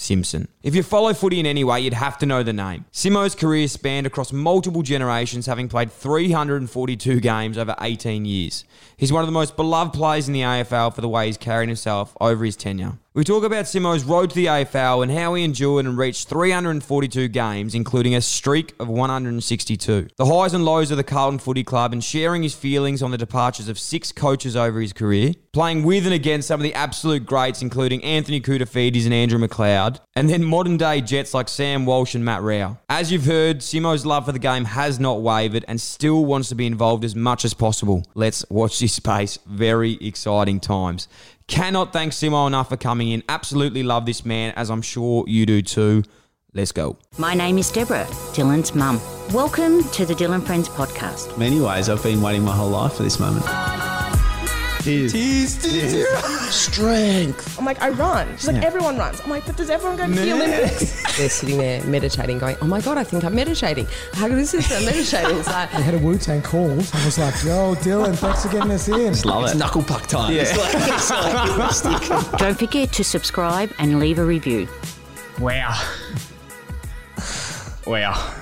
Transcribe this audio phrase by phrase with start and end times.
[0.00, 0.48] Simpson.
[0.62, 2.86] If you follow footy in any way, you'd have to know the name.
[2.90, 8.64] Simo's career spanned across multiple generations, having played 342 games over 18 years.
[8.96, 11.68] He's one of the most beloved players in the AFL for the way he's carried
[11.68, 12.98] himself over his tenure.
[13.12, 17.26] We talk about Simo's road to the AFL and how he endured and reached 342
[17.26, 20.10] games, including a streak of 162.
[20.16, 23.18] The highs and lows of the Carlton Footy Club and sharing his feelings on the
[23.18, 25.32] departures of six coaches over his career.
[25.52, 29.89] Playing with and against some of the absolute greats, including Anthony Koutoufides and Andrew McLeod.
[30.14, 32.78] And then modern day Jets like Sam Walsh and Matt Rowell.
[32.88, 36.54] As you've heard, Simo's love for the game has not wavered and still wants to
[36.54, 38.04] be involved as much as possible.
[38.14, 39.38] Let's watch this space.
[39.46, 41.08] Very exciting times.
[41.46, 43.24] Cannot thank Simo enough for coming in.
[43.28, 46.04] Absolutely love this man, as I'm sure you do too.
[46.52, 46.96] Let's go.
[47.18, 49.00] My name is Deborah, Dylan's mum.
[49.32, 51.36] Welcome to the Dylan Friends podcast.
[51.38, 53.44] many ways, I've been waiting my whole life for this moment.
[57.58, 58.28] I'm like, I run.
[58.36, 59.20] She's like, everyone runs.
[59.20, 61.16] I'm like, but does everyone go to the Olympics?
[61.18, 63.86] They're sitting there meditating, going, "Oh my god, I think I'm meditating.
[64.14, 64.72] How good is this?
[64.72, 66.70] I'm meditating." It's like, I had a Wu Tang call.
[66.70, 69.14] I was like, yo, Dylan, thanks for getting us in.
[69.28, 69.56] Love it.
[69.56, 70.32] Knuckle puck time.
[70.34, 70.42] Yeah.
[70.42, 74.68] It's like, it's like Don't forget to subscribe and leave a review.
[75.38, 75.78] Wow.
[77.86, 78.34] Wow.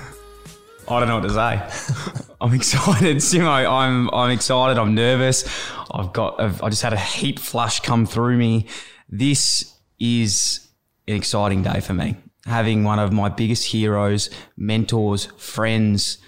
[0.91, 2.25] I don't know what to say.
[2.41, 3.71] I'm excited, Simo.
[3.71, 4.79] I'm I'm excited.
[4.79, 5.45] I'm nervous.
[5.91, 6.41] I've got.
[6.41, 8.67] I've, I just had a heat flush come through me.
[9.09, 10.69] This is
[11.07, 12.17] an exciting day for me.
[12.47, 16.19] Having one of my biggest heroes, mentors, friends,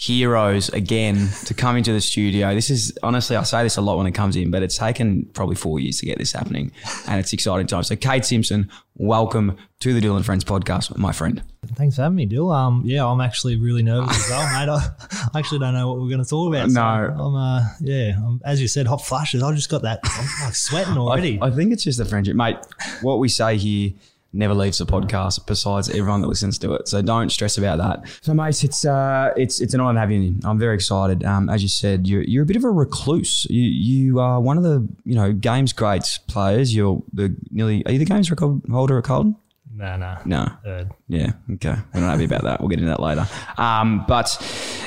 [0.00, 2.54] heroes again to come into the studio.
[2.54, 5.26] This is honestly, I say this a lot when it comes in, but it's taken
[5.34, 6.72] probably four years to get this happening,
[7.06, 7.82] and it's exciting time.
[7.82, 11.42] So, Cade Simpson, welcome to the Dylan Friends podcast, my friend.
[11.74, 12.50] Thanks for having me, Dill.
[12.50, 14.72] Um, yeah, I'm actually really nervous as well, mate.
[14.72, 16.70] I, I actually don't know what we're going to talk about.
[16.70, 17.26] so No.
[17.26, 19.42] I'm, uh, yeah, I'm, as you said, hot flashes.
[19.42, 20.00] I just got that.
[20.02, 21.38] I'm like sweating already.
[21.42, 22.56] I, I think it's just a friendship, mate.
[23.02, 23.92] What we say here
[24.32, 25.46] never leaves the podcast.
[25.46, 28.08] Besides everyone that listens to it, so don't stress about that.
[28.22, 30.36] So, mate, it's uh, it's it's an honour to have you.
[30.44, 31.24] I'm very excited.
[31.24, 33.46] Um, as you said, you're you're a bit of a recluse.
[33.50, 36.74] You you are one of the you know games greats players.
[36.74, 39.36] You're the nearly are you the games record holder at Carlton?
[39.80, 40.46] no, no, No.
[40.62, 40.90] Third.
[41.08, 41.74] Yeah, okay.
[41.94, 42.60] We're not happy about that.
[42.60, 43.26] We'll get into that later.
[43.56, 44.36] Um, but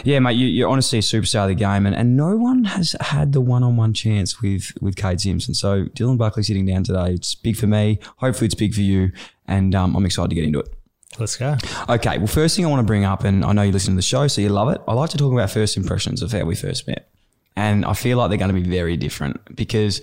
[0.03, 2.95] yeah, mate, you, you're honestly a superstar of the game, and, and no one has
[3.01, 5.53] had the one-on-one chance with with Cade Simpson.
[5.53, 7.13] So Dylan Buckley sitting down today.
[7.13, 7.99] It's big for me.
[8.17, 9.11] Hopefully, it's big for you,
[9.47, 10.73] and um, I'm excited to get into it.
[11.19, 11.57] Let's go.
[11.89, 12.17] Okay.
[12.17, 14.01] Well, first thing I want to bring up, and I know you listen to the
[14.01, 14.81] show, so you love it.
[14.87, 17.09] I like to talk about first impressions of how we first met.
[17.55, 20.01] And I feel like they're going to be very different because,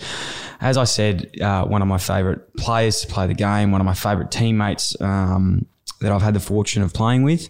[0.60, 3.84] as I said, uh, one of my favourite players to play the game, one of
[3.84, 5.66] my favourite teammates um,
[6.00, 7.48] that I've had the fortune of playing with.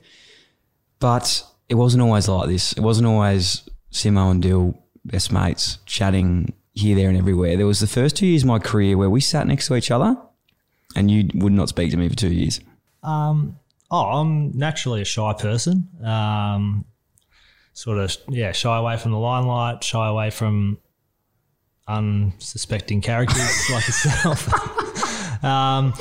[1.01, 2.73] But it wasn't always like this.
[2.73, 7.59] It wasn't always Simo and Dill, best mates, chatting here, there, and everywhere.
[7.59, 9.91] There was the first two years of my career where we sat next to each
[9.91, 10.17] other
[10.97, 12.61] and you would not speak to me for two years.
[13.03, 13.59] Um,
[13.91, 15.89] oh, I'm naturally a shy person.
[16.05, 16.85] Um,
[17.73, 20.79] sort of, yeah, shy away from the limelight, shy away from
[21.89, 25.45] unsuspecting characters like yourself.
[25.45, 25.95] um,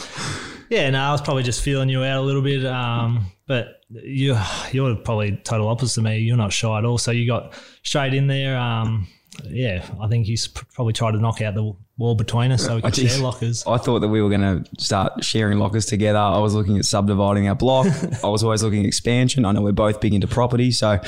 [0.70, 2.66] yeah, no, I was probably just feeling you out a little bit.
[2.66, 4.38] Um, but you,
[4.72, 6.20] you're probably total opposite to me.
[6.20, 6.98] You're not shy at all.
[6.98, 8.58] So you got straight in there.
[8.58, 9.08] Um,
[9.46, 12.82] yeah, I think pr- probably tried to knock out the wall between us so we
[12.82, 13.64] could share lockers.
[13.68, 16.18] I thought that we were going to start sharing lockers together.
[16.18, 17.88] I was looking at subdividing our block.
[18.24, 19.46] I was always looking at expansion.
[19.46, 20.72] I know we're both big into property.
[20.72, 21.00] So,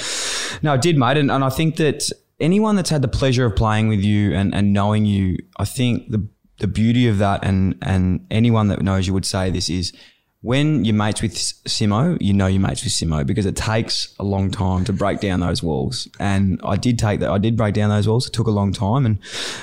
[0.61, 1.17] no, I did, mate.
[1.17, 2.09] And, and I think that
[2.41, 6.11] anyone that's had the pleasure of playing with you and, and knowing you, I think
[6.11, 6.27] the,
[6.59, 9.93] the beauty of that, and, and anyone that knows you would say this is
[10.41, 14.23] when you're mates with Simo, you know you're mates with Simo because it takes a
[14.23, 16.07] long time to break down those walls.
[16.19, 17.29] And I did take that.
[17.29, 18.25] I did break down those walls.
[18.25, 19.05] It took a long time.
[19.05, 19.19] And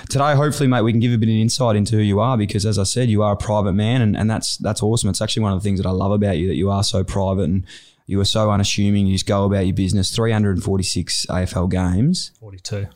[0.09, 2.65] today, hopefully, mate, we can give a bit of insight into who you are because,
[2.65, 5.11] as I said, you are a private man, and, and that's that's awesome.
[5.11, 7.03] It's actually one of the things that I love about you that you are so
[7.03, 7.67] private and
[8.07, 9.09] you are so unassuming.
[9.09, 10.15] You just go about your business.
[10.15, 12.31] 346 AFL games.
[12.39, 12.87] 42.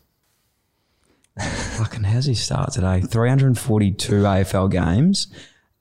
[1.41, 3.01] Fucking how's he start today?
[3.01, 5.27] 342 AFL games.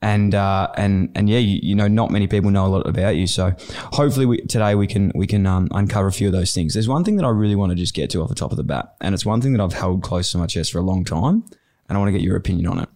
[0.03, 3.15] And uh, and and yeah, you, you know, not many people know a lot about
[3.17, 3.27] you.
[3.27, 3.53] So
[3.93, 6.73] hopefully we, today we can we can um, uncover a few of those things.
[6.73, 8.57] There's one thing that I really want to just get to off the top of
[8.57, 10.83] the bat, and it's one thing that I've held close to my chest for a
[10.83, 11.43] long time,
[11.87, 12.89] and I want to get your opinion on it.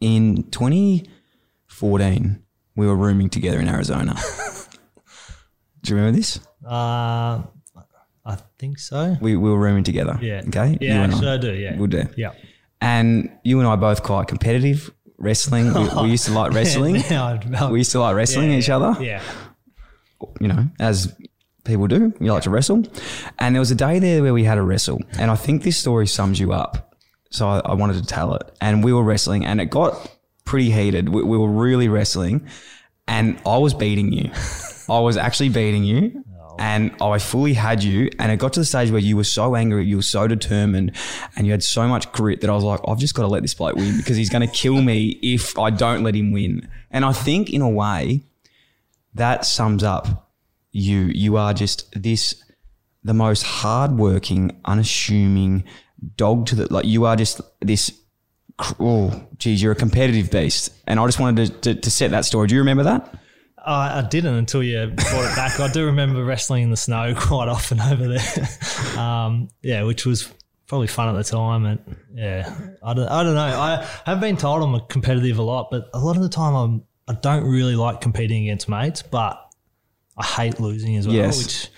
[0.00, 2.42] In 2014,
[2.76, 4.14] we were rooming together in Arizona.
[5.82, 6.40] Do you remember this?
[6.66, 7.42] Uh,
[8.24, 9.16] I think so.
[9.20, 10.18] We, we were rooming together.
[10.20, 10.42] Yeah.
[10.48, 10.76] Okay.
[10.80, 11.52] Yeah, You and actually, I do.
[11.54, 11.76] Yeah.
[11.76, 12.08] We do.
[12.16, 12.32] Yeah.
[12.80, 15.72] And you and I both quite competitive wrestling.
[15.72, 17.02] We, we used to like wrestling.
[17.70, 19.02] We used to like wrestling each other.
[19.02, 19.22] Yeah.
[20.40, 21.14] you know, as
[21.64, 22.12] people do.
[22.20, 22.84] You like to wrestle.
[23.38, 25.00] And there was a day there where we had a wrestle.
[25.18, 26.94] And I think this story sums you up.
[27.30, 28.56] So I, I wanted to tell it.
[28.60, 30.10] And we were wrestling and it got
[30.44, 31.08] pretty heated.
[31.08, 32.46] We, we were really wrestling.
[33.08, 34.30] And I was beating you.
[34.88, 36.24] I was actually beating you.
[36.58, 38.10] And I fully had you.
[38.18, 40.92] And it got to the stage where you were so angry, you were so determined,
[41.36, 43.42] and you had so much grit that I was like, I've just got to let
[43.42, 46.68] this bloke win because he's going to kill me if I don't let him win.
[46.90, 48.22] And I think, in a way,
[49.14, 50.30] that sums up
[50.72, 51.10] you.
[51.14, 52.42] You are just this
[53.02, 55.64] the most hardworking, unassuming
[56.16, 56.84] dog to the like.
[56.84, 57.90] You are just this.
[58.80, 62.24] Oh, geez, you're a competitive beast, and I just wanted to, to, to set that
[62.24, 62.48] story.
[62.48, 63.14] Do you remember that?
[63.66, 65.58] I, I didn't until you brought it back.
[65.60, 68.98] I do remember wrestling in the snow quite often over there.
[68.98, 70.32] Um, yeah, which was
[70.68, 71.64] probably fun at the time.
[71.66, 72.48] And yeah,
[72.82, 73.40] I don't, I don't know.
[73.42, 76.54] I have been told I'm a competitive a lot, but a lot of the time
[76.54, 79.40] I'm I don't really like competing against mates, but
[80.16, 81.38] I hate losing as well, Yes.
[81.38, 81.68] which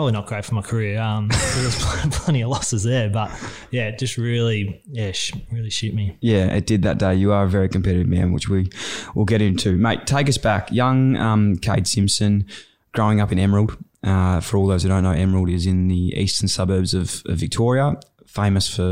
[0.00, 0.98] probably not great for my career.
[0.98, 1.76] Um, there's
[2.10, 3.30] plenty of losses there, but
[3.70, 6.16] yeah, it just really yeah sh- really shoot me.
[6.22, 7.16] Yeah, it did that day.
[7.16, 8.70] You are a very competitive man, which we
[9.14, 9.76] will get into.
[9.76, 10.72] Mate, take us back.
[10.72, 12.46] Young um, Cade Simpson,
[12.92, 13.76] growing up in Emerald.
[14.02, 17.36] Uh, for all those who don't know, Emerald is in the eastern suburbs of, of
[17.36, 18.82] Victoria, famous for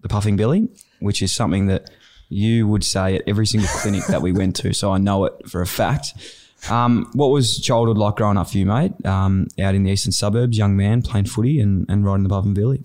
[0.00, 0.70] the puffing billy,
[1.00, 1.90] which is something that
[2.30, 4.72] you would say at every single clinic that we went to.
[4.72, 6.14] So I know it for a fact.
[6.70, 8.92] Um, what was childhood like growing up for you, mate?
[9.04, 12.54] Um, out in the eastern suburbs, young man playing footy and, and riding the puffing
[12.54, 12.82] billy.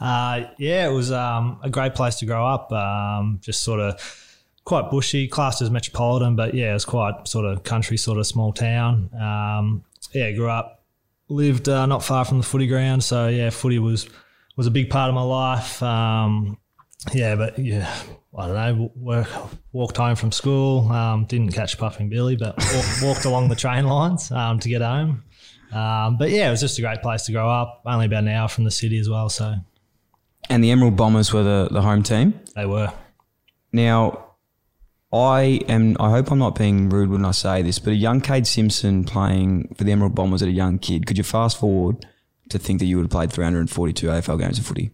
[0.00, 2.70] Uh, yeah, it was um, a great place to grow up.
[2.70, 3.98] Um, just sort of
[4.64, 8.26] quite bushy, classed as metropolitan, but yeah, it was quite sort of country, sort of
[8.26, 9.10] small town.
[9.14, 10.84] Um, yeah, grew up,
[11.28, 14.08] lived uh, not far from the footy ground, so yeah, footy was
[14.56, 15.82] was a big part of my life.
[15.82, 16.58] Um,
[17.12, 17.92] yeah, but yeah,
[18.36, 18.92] I don't know.
[18.96, 19.28] Work,
[19.72, 20.90] walked home from school.
[20.90, 24.82] Um, didn't catch puffing Billy, but walked, walked along the train lines um, to get
[24.82, 25.22] home.
[25.72, 27.82] Um, but yeah, it was just a great place to grow up.
[27.86, 29.56] Only about an hour from the city as well, so
[30.48, 32.38] And the Emerald Bombers were the, the home team.
[32.54, 32.92] they were.
[33.72, 34.26] Now,
[35.12, 35.96] I am.
[36.00, 39.04] I hope I'm not being rude when I say this, but a young Cade Simpson
[39.04, 41.06] playing for the Emerald Bombers at a young kid.
[41.06, 42.06] Could you fast forward
[42.50, 44.90] to think that you would have played 342 AFL games of footy?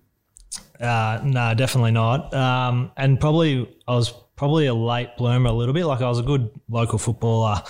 [0.83, 2.35] Uh, no, definitely not.
[2.35, 5.87] Um, and probably I was probably a late bloomer a little bit.
[5.87, 7.63] Like I was a good local footballer,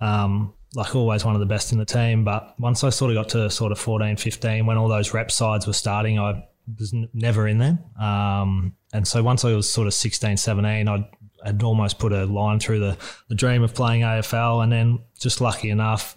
[0.00, 2.22] um, like always one of the best in the team.
[2.22, 5.32] But once I sort of got to sort of 14, 15, when all those rep
[5.32, 6.46] sides were starting, I
[6.78, 7.80] was n- never in them.
[8.00, 11.04] Um, and so once I was sort of 16, 17, I'd,
[11.44, 12.96] I'd almost put a line through the,
[13.28, 14.62] the dream of playing AFL.
[14.62, 16.16] And then just lucky enough,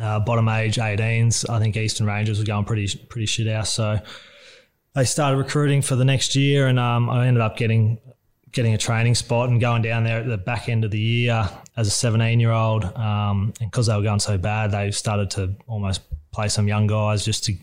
[0.00, 3.68] uh, bottom age 18s, I think Eastern Rangers were going pretty pretty shit out.
[3.68, 4.00] So
[4.94, 7.98] they started recruiting for the next year, and um, I ended up getting
[8.52, 11.50] getting a training spot and going down there at the back end of the year
[11.76, 12.84] as a 17 year old.
[12.84, 16.86] Um, and because they were going so bad, they started to almost play some young
[16.86, 17.56] guys just to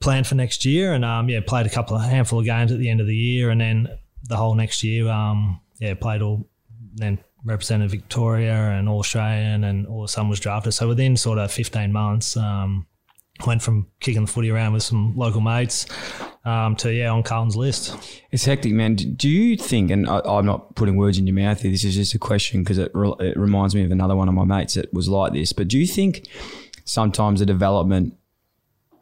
[0.00, 0.94] plan for next year.
[0.94, 3.16] And um, yeah, played a couple of handful of games at the end of the
[3.16, 3.88] year, and then
[4.24, 6.48] the whole next year, um, yeah, played all
[6.94, 10.74] then represented Victoria and All Australian, and all sudden was drafted.
[10.74, 12.36] So within sort of 15 months.
[12.36, 12.86] Um,
[13.46, 15.86] Went from kicking the footy around with some local mates
[16.44, 17.96] um, to yeah on Carlton's list.
[18.30, 18.94] It's hectic, man.
[18.94, 21.94] Do you think, and I, I'm not putting words in your mouth here, this is
[21.94, 24.74] just a question because it, re- it reminds me of another one of my mates
[24.74, 26.28] that was like this, but do you think
[26.84, 28.14] sometimes the development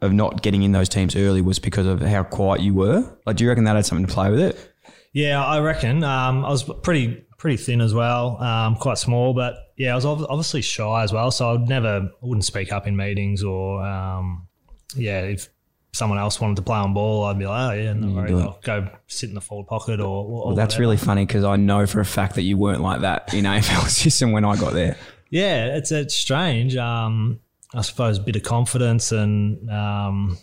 [0.01, 3.17] of not getting in those teams early was because of how quiet you were?
[3.25, 4.73] Like, do you reckon that had something to play with it?
[5.11, 6.03] Yeah, I reckon.
[6.03, 10.05] Um, I was pretty pretty thin as well, um, quite small, but yeah, I was
[10.05, 11.31] ob- obviously shy as well.
[11.31, 11.87] So I'd never,
[12.21, 14.47] I wouldn't speak up in meetings or um,
[14.95, 15.47] yeah, if
[15.91, 18.33] someone else wanted to play on ball, I'd be like, oh yeah, no worries.
[18.33, 20.05] I'll go sit in the forward pocket or.
[20.05, 20.81] or Well, that's whatever.
[20.81, 23.87] really funny because I know for a fact that you weren't like that in AFL
[23.89, 24.97] system when I got there.
[25.31, 26.75] Yeah, it's it's strange.
[26.75, 27.39] Um,
[27.73, 30.37] I suppose a bit of confidence and um,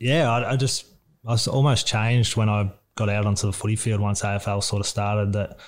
[0.00, 0.86] yeah, I, I just
[1.26, 4.80] I was almost changed when I got out onto the footy field once AFL sort
[4.80, 5.32] of started.
[5.32, 5.58] That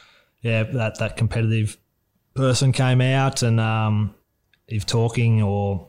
[0.47, 1.77] yeah, that that competitive
[2.35, 4.15] person came out and um,
[4.69, 5.89] if talking or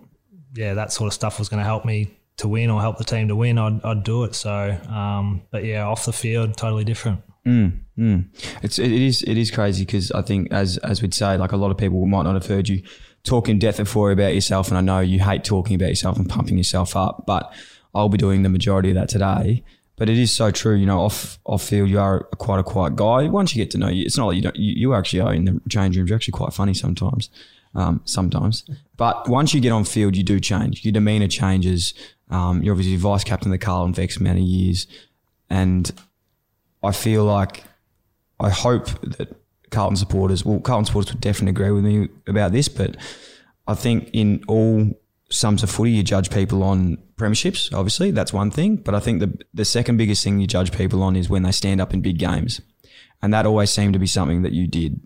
[0.56, 3.04] yeah, that sort of stuff was going to help me to win or help the
[3.04, 4.34] team to win, I'd, I'd do it.
[4.34, 7.22] So, um, but yeah, off the field, totally different.
[7.46, 8.26] Mm, mm.
[8.64, 11.58] It's it is it is crazy because I think as as we'd say, like a
[11.58, 12.82] lot of people might not have heard you
[13.24, 16.28] talk in depth before about yourself, and I know you hate talking about yourself and
[16.28, 17.54] pumping yourself up, but
[17.94, 19.64] I'll be doing the majority of that today.
[19.98, 21.00] But it is so true, you know.
[21.02, 23.28] Off off field, you are quite a quiet guy.
[23.28, 24.56] Once you get to know you, it's not like you don't.
[24.56, 26.10] You, you actually are in the change rooms.
[26.10, 27.30] You're actually quite funny sometimes,
[27.74, 28.64] um, sometimes.
[28.96, 30.86] But once you get on field, you do change.
[30.86, 31.96] Your demeanour changes.
[32.30, 34.86] Um, you're obviously vice captain of the Carlton for X amount of years,
[35.50, 35.92] and
[36.84, 37.64] I feel like
[38.40, 39.36] I hope that
[39.72, 42.98] Carlton supporters, well, Carlton supporters would definitely agree with me about this, but
[43.68, 44.92] I think in all
[45.30, 47.74] sums of footy, you judge people on premierships.
[47.74, 48.78] Obviously, that's one thing.
[48.78, 51.52] But I think the the second biggest thing you judge people on is when they
[51.52, 52.62] stand up in big games,
[53.22, 55.00] and that always seemed to be something that you did.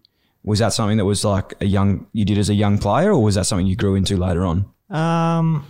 [0.44, 3.24] Was that something that was like a young you did as a young player, or
[3.24, 4.66] was that something you grew into later on?
[4.90, 5.66] Um,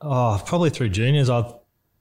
[0.00, 1.30] oh, probably through juniors.
[1.30, 1.52] I've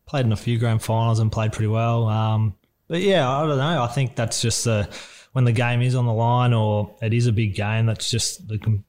[0.06, 2.08] played in a few grand finals and played pretty well.
[2.08, 2.56] Um,
[2.88, 3.84] but yeah, I don't know.
[3.84, 4.90] I think that's just the
[5.34, 7.86] when the game is on the line or it is a big game.
[7.86, 8.82] That's just the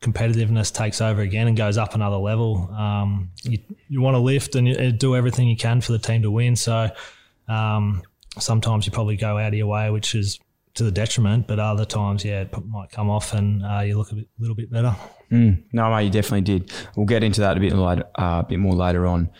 [0.00, 2.70] competitiveness takes over again and goes up another level.
[2.72, 6.22] Um, you you want to lift and you, do everything you can for the team
[6.22, 6.56] to win.
[6.56, 6.90] So
[7.48, 8.02] um,
[8.38, 10.38] sometimes you probably go out of your way, which is
[10.74, 11.46] to the detriment.
[11.46, 14.54] But other times, yeah, it might come off and uh, you look a bit, little
[14.54, 14.94] bit better.
[15.30, 16.72] Mm, no, mate, you definitely did.
[16.96, 19.30] We'll get into that a bit later, uh, a bit more later on.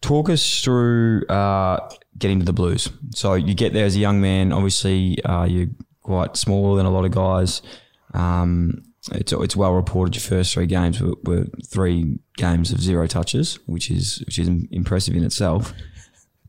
[0.00, 2.88] Talk us through uh, getting to the Blues.
[3.14, 4.52] So you get there as a young man.
[4.52, 5.68] Obviously, uh, you're
[6.02, 7.60] quite smaller than a lot of guys.
[8.14, 8.82] Um,
[9.12, 10.14] it's it's well reported.
[10.14, 14.48] Your first three games were, were, three games of zero touches, which is which is
[14.70, 15.72] impressive in itself.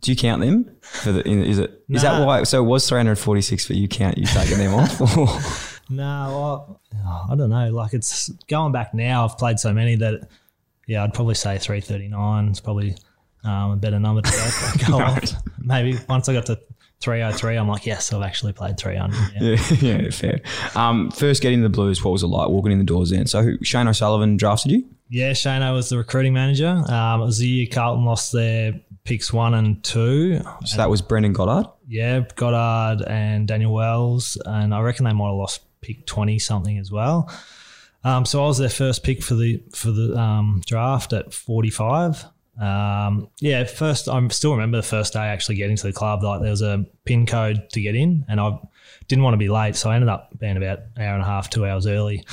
[0.01, 0.75] Do you count them?
[0.81, 2.19] For the, is it is nah.
[2.19, 2.43] that why?
[2.43, 5.81] So it was 346, but you count you taking them off?
[5.89, 7.69] no, I, I don't know.
[7.71, 9.25] Like it's going back now.
[9.25, 10.27] I've played so many that
[10.87, 12.95] yeah, I'd probably say 339 is probably
[13.43, 15.33] um, a better number to go, go off.
[15.59, 16.59] Maybe once I got to
[17.01, 19.17] 303, I'm like, yes, I've actually played 300.
[19.39, 19.41] Yeah,
[19.81, 20.41] yeah, yeah fair.
[20.75, 23.27] Um, first getting the Blues, what was it like walking in the doors then?
[23.27, 24.85] So who, Shane O'Sullivan drafted you?
[25.09, 26.67] Yeah, Shane I was the recruiting manager.
[26.67, 30.41] Um, it was the year Carlton lost their picks one and two.
[30.65, 31.69] So that was Brendan Goddard?
[31.87, 34.37] Yeah, Goddard and Daniel Wells.
[34.45, 37.31] And I reckon they might have lost pick 20 something as well.
[38.03, 42.25] Um, so I was their first pick for the for the um, draft at 45.
[42.59, 46.23] Um, yeah, first I still remember the first day actually getting to the club.
[46.23, 48.57] Like there was a pin code to get in, and I
[49.07, 51.25] didn't want to be late, so I ended up being about an hour and a
[51.25, 52.25] half, two hours early,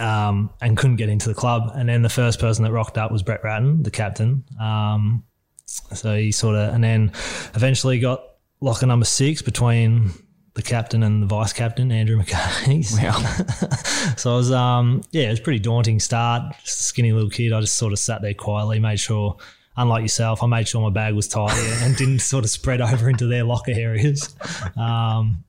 [0.00, 1.72] um, and couldn't get into the club.
[1.74, 4.44] And then the first person that rocked up was Brett Ratten, the captain.
[4.60, 5.24] Um,
[5.66, 7.12] so he sort of, and then
[7.54, 8.22] eventually got
[8.60, 10.10] locker number six between
[10.54, 12.82] the captain and the vice captain, Andrew McKay.
[13.02, 14.14] Wow.
[14.16, 16.54] so I was, um, yeah, it was pretty daunting start.
[16.62, 17.52] Just a skinny little kid.
[17.52, 19.36] I just sort of sat there quietly, made sure,
[19.76, 23.08] unlike yourself, I made sure my bag was tight and didn't sort of spread over
[23.08, 24.34] into their locker areas.
[24.76, 25.44] Um,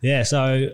[0.00, 0.70] yeah, so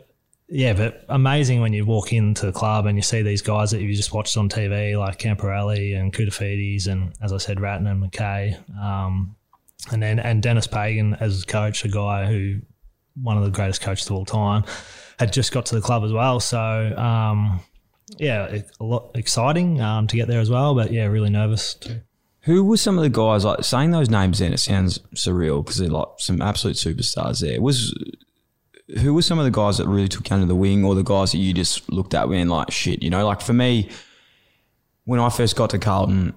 [0.49, 3.83] yeah, but amazing when you walk into the club and you see these guys that
[3.83, 8.03] you just watched on TV, like Camporeale and Koutoufides, and as I said, Ratten and
[8.03, 8.57] McKay.
[8.81, 9.35] Um,
[9.91, 12.61] and then and Denis Pagan as coach, a guy who
[13.23, 14.65] one of the greatest coaches of all time,
[15.19, 16.41] had just got to the club as well.
[16.41, 16.59] So
[16.97, 17.61] um,
[18.17, 20.75] yeah, a lot exciting um, to get there as well.
[20.75, 22.01] But yeah, really nervous too.
[22.43, 24.39] Who were some of the guys like saying those names?
[24.39, 27.41] Then it sounds surreal because they're like some absolute superstars.
[27.41, 27.93] There was
[29.01, 31.03] who were some of the guys that really took you under the wing, or the
[31.03, 33.27] guys that you just looked at when like shit, you know?
[33.27, 33.91] Like for me,
[35.05, 36.35] when I first got to Carlton,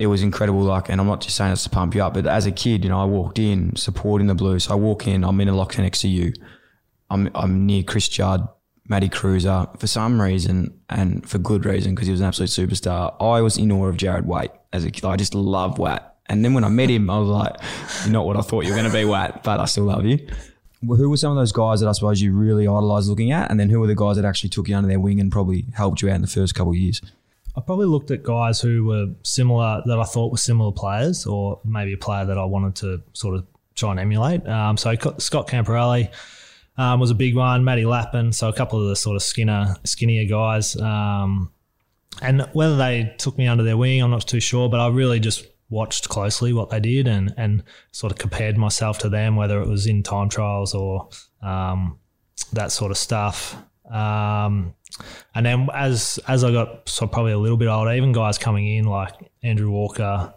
[0.00, 0.62] it was incredible.
[0.62, 2.84] Like, and I'm not just saying this to pump you up, but as a kid,
[2.84, 4.64] you know, I walked in supporting the Blues.
[4.64, 6.32] So I walk in, I'm in a locker next to you.
[7.10, 8.48] I'm I'm near Chris Judd,
[8.88, 13.14] Matty Kreuzer for some reason and for good reason because he was an absolute superstar.
[13.20, 15.04] I was in awe of Jarrad Waite as a kid.
[15.04, 16.16] I just love Watt.
[16.26, 17.56] And then when I met him, I was like,
[18.04, 20.06] you're not what I thought you were going to be, Watt, but I still love
[20.06, 20.26] you.
[20.80, 23.50] Who were some of those guys that I suppose you really idolised looking at?
[23.50, 25.66] And then who were the guys that actually took you under their wing and probably
[25.74, 27.02] helped you out in the first couple of years?
[27.56, 31.60] I probably looked at guys who were similar that I thought were similar players, or
[31.64, 34.46] maybe a player that I wanted to sort of try and emulate.
[34.46, 36.10] Um, so Scott Camporeale
[36.76, 39.76] um, was a big one, Matty Lappin, so a couple of the sort of skinner,
[39.84, 40.76] skinnier guys.
[40.76, 41.52] Um,
[42.22, 45.20] and whether they took me under their wing, I'm not too sure, but I really
[45.20, 49.60] just watched closely what they did and and sort of compared myself to them, whether
[49.60, 51.08] it was in time trials or
[51.42, 51.98] um,
[52.52, 53.56] that sort of stuff.
[53.90, 54.74] Um,
[55.34, 58.66] and then as as I got so probably a little bit older, even guys coming
[58.66, 60.32] in like Andrew Walker,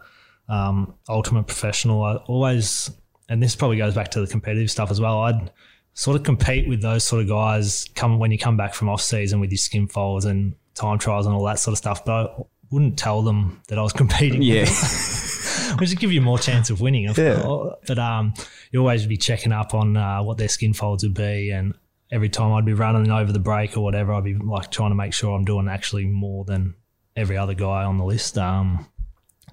[0.49, 2.91] um, ultimate professional, I always
[3.29, 5.21] and this probably goes back to the competitive stuff as well.
[5.21, 5.51] I'd
[5.93, 9.01] sort of compete with those sort of guys come when you come back from off
[9.01, 12.03] season with your skin folds and time trials and all that sort of stuff.
[12.05, 14.41] But I wouldn't tell them that I was competing.
[14.41, 14.65] Yeah.
[15.79, 17.41] Which would give you more chance of winning, of yeah.
[17.41, 17.75] course.
[17.87, 18.33] But um,
[18.71, 21.73] you always be checking up on uh, what their skin folds would be and
[22.13, 24.95] every time I'd be running over the break or whatever, I'd be like trying to
[24.95, 26.75] make sure I'm doing actually more than
[27.15, 28.37] every other guy on the list.
[28.37, 28.85] Um,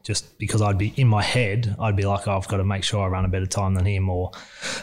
[0.03, 2.85] just because I'd be in my head, I'd be like, oh, I've got to make
[2.85, 4.31] sure I run a better time than him or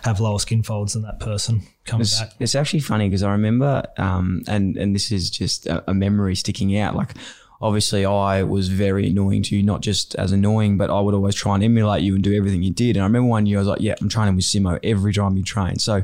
[0.04, 2.34] have lower skin folds than that person coming It's, back.
[2.40, 6.36] it's actually funny because I remember, um, and and this is just a, a memory
[6.36, 6.96] sticking out.
[6.96, 7.14] Like,
[7.62, 11.36] obviously, I was very annoying to you, not just as annoying, but I would always
[11.36, 12.96] try and emulate you and do everything you did.
[12.96, 15.36] And I remember one year I was like, "Yeah, I'm training with Simo every time
[15.36, 16.04] you train." So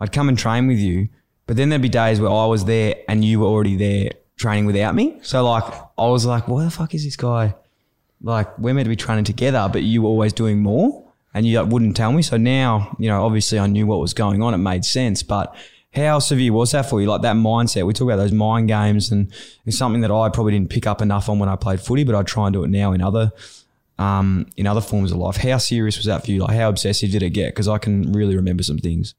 [0.00, 1.08] I'd come and train with you,
[1.46, 4.66] but then there'd be days where I was there and you were already there training
[4.66, 5.18] without me.
[5.22, 5.64] So like,
[5.96, 7.54] I was like, "Why the fuck is this guy?"
[8.20, 11.60] Like, we're meant to be training together, but you were always doing more and you
[11.60, 12.22] like, wouldn't tell me.
[12.22, 14.54] So now, you know, obviously I knew what was going on.
[14.54, 15.22] It made sense.
[15.22, 15.54] But
[15.94, 17.06] how severe was that for you?
[17.06, 17.86] Like that mindset.
[17.86, 19.32] We talk about those mind games, and
[19.64, 22.14] it's something that I probably didn't pick up enough on when I played footy, but
[22.14, 23.32] I try and do it now in other
[23.98, 25.36] um, in other forms of life.
[25.36, 26.40] How serious was that for you?
[26.40, 27.54] Like how obsessive did it get?
[27.54, 29.14] Because I can really remember some things.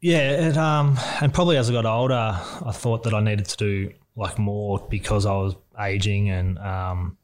[0.00, 3.56] Yeah, it, um, and probably as I got older, I thought that I needed to
[3.56, 7.18] do like more because I was aging, and um,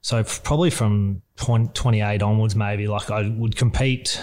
[0.00, 4.20] so probably from 20, 28 onwards, maybe like I would compete.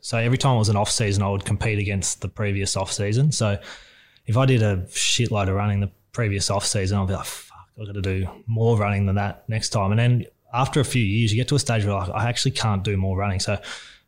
[0.00, 2.92] So every time it was an off season, I would compete against the previous off
[2.92, 3.32] season.
[3.32, 3.58] So
[4.26, 7.56] if I did a shitload of running the previous off season, I'll be like, fuck,
[7.80, 9.90] I've got to do more running than that next time.
[9.92, 12.52] And then after a few years, you get to a stage where like, I actually
[12.52, 13.40] can't do more running.
[13.40, 13.58] So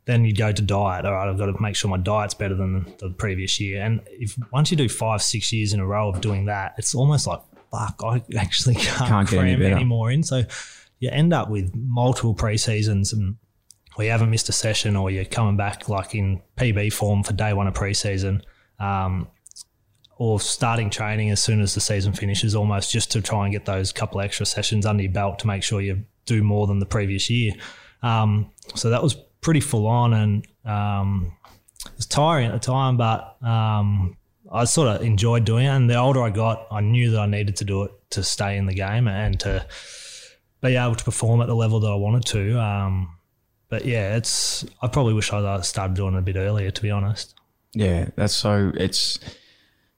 [0.07, 1.05] then you go to diet.
[1.05, 3.83] All right, I've got to make sure my diet's better than the previous year.
[3.83, 6.95] And if once you do five, six years in a row of doing that, it's
[6.95, 9.75] almost like fuck, I actually can't, Can't get any cram better.
[9.77, 10.23] any more in.
[10.23, 10.43] So
[11.01, 13.37] you end up with multiple pre-seasons and
[13.97, 17.33] where you haven't missed a session or you're coming back like in PB form for
[17.33, 18.43] day one of pre-season.
[18.79, 19.29] Um,
[20.19, 23.67] or starting training as soon as the season finishes, almost just to try and get
[23.67, 26.87] those couple extra sessions under your belt to make sure you do more than the
[26.87, 27.53] previous year.
[28.03, 31.37] Um, so that was pretty full on and um,
[31.85, 34.17] it was tiring at the time, but um,
[34.51, 35.69] I sort of enjoyed doing it.
[35.69, 38.57] And the older I got, I knew that I needed to do it to stay
[38.57, 39.67] in the game and to
[40.63, 42.61] be able to perform at the level that I wanted to.
[42.61, 43.17] Um,
[43.69, 44.65] but yeah, it's.
[44.81, 47.35] I probably wish I started doing it a bit earlier, to be honest.
[47.73, 48.73] Yeah, that's so.
[48.77, 49.19] It's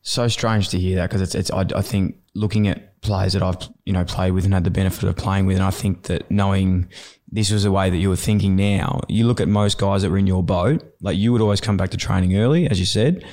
[0.01, 1.35] so strange to hear that because it's.
[1.35, 1.51] It's.
[1.51, 4.71] I, I think looking at players that I've you know played with and had the
[4.71, 6.89] benefit of playing with, and I think that knowing
[7.31, 10.11] this was the way that you were thinking now, you look at most guys that
[10.11, 10.83] were in your boat.
[11.01, 13.25] Like you would always come back to training early, as you said.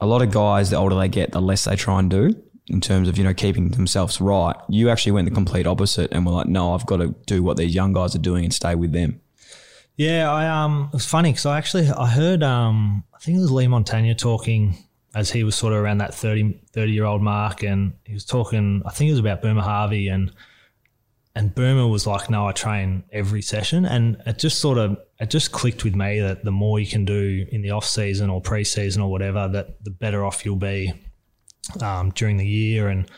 [0.00, 2.34] A lot of guys, the older they get, the less they try and do
[2.68, 4.56] in terms of you know keeping themselves right.
[4.68, 7.56] You actually went the complete opposite, and were like, no, I've got to do what
[7.56, 9.20] these young guys are doing and stay with them.
[9.96, 13.40] Yeah, I um, it was funny because I actually I heard um, I think it
[13.40, 14.76] was Leigh Montagna talking
[15.14, 18.24] as he was sort of around that 30, 30 year old mark, and he was
[18.24, 18.82] talking.
[18.86, 20.32] I think it was about Boomer Harvey, and
[21.34, 25.30] and Boomer was like, "No, I train every session," and it just sort of it
[25.30, 28.40] just clicked with me that the more you can do in the off season or
[28.40, 30.92] pre season or whatever, that the better off you'll be
[31.80, 33.10] um, during the year, and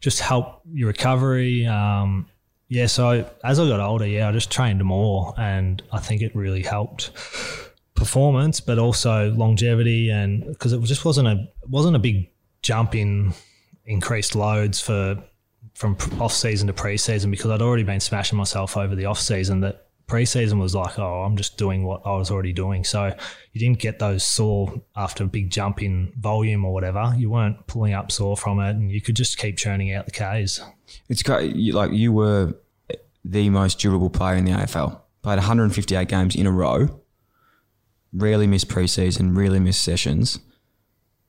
[0.00, 1.66] just help your recovery.
[1.66, 2.26] Um,
[2.68, 6.34] yeah, so as I got older, yeah, I just trained more, and I think it
[6.34, 7.10] really helped
[7.94, 12.30] performance, but also longevity, and because it just wasn't a wasn't a big
[12.62, 13.34] jump in
[13.84, 15.22] increased loads for
[15.74, 19.18] from off season to pre season because I'd already been smashing myself over the off
[19.18, 19.60] season.
[19.60, 23.06] That pre season was like, oh, I'm just doing what I was already doing, so
[23.52, 27.14] you didn't get those sore after a big jump in volume or whatever.
[27.16, 30.12] You weren't pulling up sore from it, and you could just keep churning out the
[30.12, 30.60] Ks.
[31.08, 31.56] It's great.
[31.56, 32.54] You, like you were
[33.24, 35.00] the most durable player in the AFL.
[35.22, 37.00] Played 158 games in a row.
[38.12, 39.36] Rarely missed preseason.
[39.36, 40.40] Rarely missed sessions.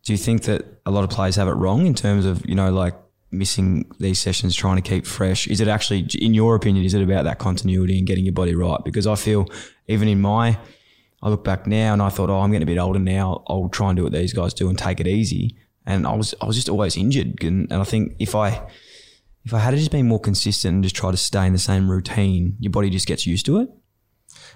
[0.04, 2.56] Do you think that a lot of players have it wrong in terms of you
[2.56, 2.96] know like
[3.34, 5.48] missing these sessions, trying to keep fresh?
[5.48, 8.56] Is it actually, in your opinion, is it about that continuity and getting your body
[8.56, 8.80] right?
[8.84, 9.48] Because I feel
[9.88, 10.58] even in my,
[11.22, 13.44] I look back now and I thought, oh, I'm getting a bit older now.
[13.48, 15.58] I'll try and do what these guys do and take it easy.
[15.86, 18.66] And I was I was just always injured, and, and I think if I
[19.44, 21.60] if I had to just been more consistent and just try to stay in the
[21.60, 23.70] same routine, your body just gets used to it.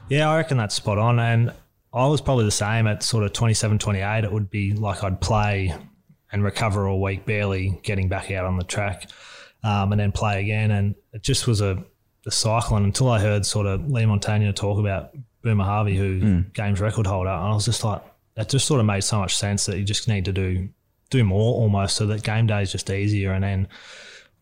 [0.09, 1.19] Yeah, I reckon that's spot on.
[1.19, 1.51] And
[1.93, 4.23] I was probably the same at sort of 27, 28.
[4.23, 5.75] It would be like I'd play
[6.31, 9.09] and recover all week, barely getting back out on the track,
[9.63, 10.71] um, and then play again.
[10.71, 11.83] And it just was a,
[12.25, 12.77] a cycle.
[12.77, 15.11] And until I heard sort of Leigh Montagna talk about
[15.41, 18.01] Boomer Harvey, who games record holder, and I was just like,
[18.35, 20.69] that just sort of made so much sense that you just need to do
[21.09, 23.31] do more almost so that game day is just easier.
[23.31, 23.67] And then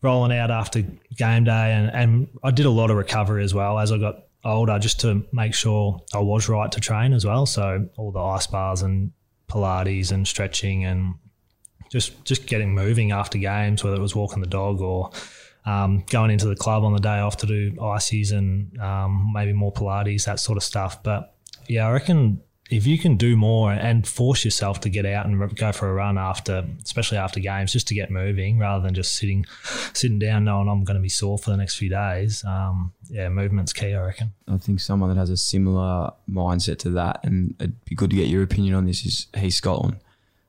[0.02, 0.82] rolling out after
[1.16, 4.24] game day, and, and I did a lot of recovery as well as I got
[4.44, 7.46] older, just to make sure I was right to train as well.
[7.46, 9.12] So all the ice bars and
[9.48, 11.14] Pilates and stretching and
[11.90, 15.10] just just getting moving after games, whether it was walking the dog or
[15.64, 19.52] um, going into the club on the day off to do ices and um, maybe
[19.52, 21.02] more Pilates, that sort of stuff.
[21.02, 21.34] But
[21.68, 25.56] yeah, I reckon if you can do more and force yourself to get out and
[25.56, 29.16] go for a run after, especially after games, just to get moving rather than just
[29.16, 29.44] sitting
[29.92, 32.44] sitting down knowing I'm going to be sore for the next few days.
[32.44, 34.32] Um, yeah, movement's key, I reckon.
[34.48, 38.16] I think someone that has a similar mindset to that, and it'd be good to
[38.16, 39.98] get your opinion on this, is Heath Scotland.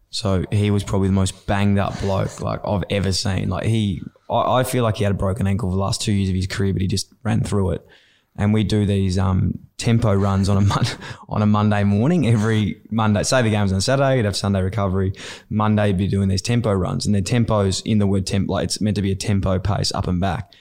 [0.09, 3.49] So he was probably the most banged up bloke like I've ever seen.
[3.49, 6.13] Like he, I, I feel like he had a broken ankle for the last two
[6.13, 7.87] years of his career, but he just ran through it.
[8.35, 10.85] And we do these um, tempo runs on a mon-
[11.29, 13.23] on a Monday morning every Monday.
[13.23, 15.13] Say the game's on Saturday, you'd have Sunday recovery.
[15.49, 18.65] Monday, you'd be doing these tempo runs, and their tempos in the word tempo, like
[18.65, 20.53] it's meant to be a tempo pace up and back.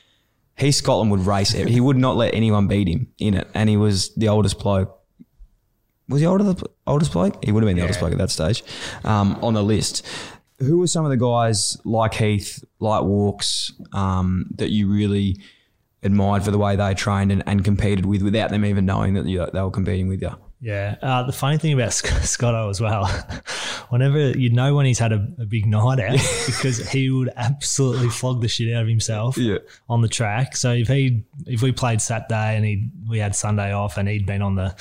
[0.57, 1.51] He Scotland would race.
[1.51, 4.96] He would not let anyone beat him in it, and he was the oldest bloke
[6.09, 7.45] was he older the oldest bloke?
[7.45, 8.63] He would have been the oldest bloke at that stage
[9.05, 10.07] um, on the list.
[10.61, 15.37] Who were some of the guys like Heath, like Walks, um, that you really
[16.03, 19.27] admired for the way they trained and, and competed with without them even knowing that
[19.27, 20.31] you, they were competing with you?
[20.61, 20.97] Yeah.
[21.03, 23.05] Uh, the funny thing about Sc- Scotto as well,
[23.91, 26.13] whenever you know when he's had a, a big night out
[26.47, 29.59] because he would absolutely flog the shit out of himself Yeah.
[29.91, 30.57] on the track.
[30.57, 34.25] So if he if we played Saturday and he we had Sunday off and he'd
[34.25, 34.75] been on the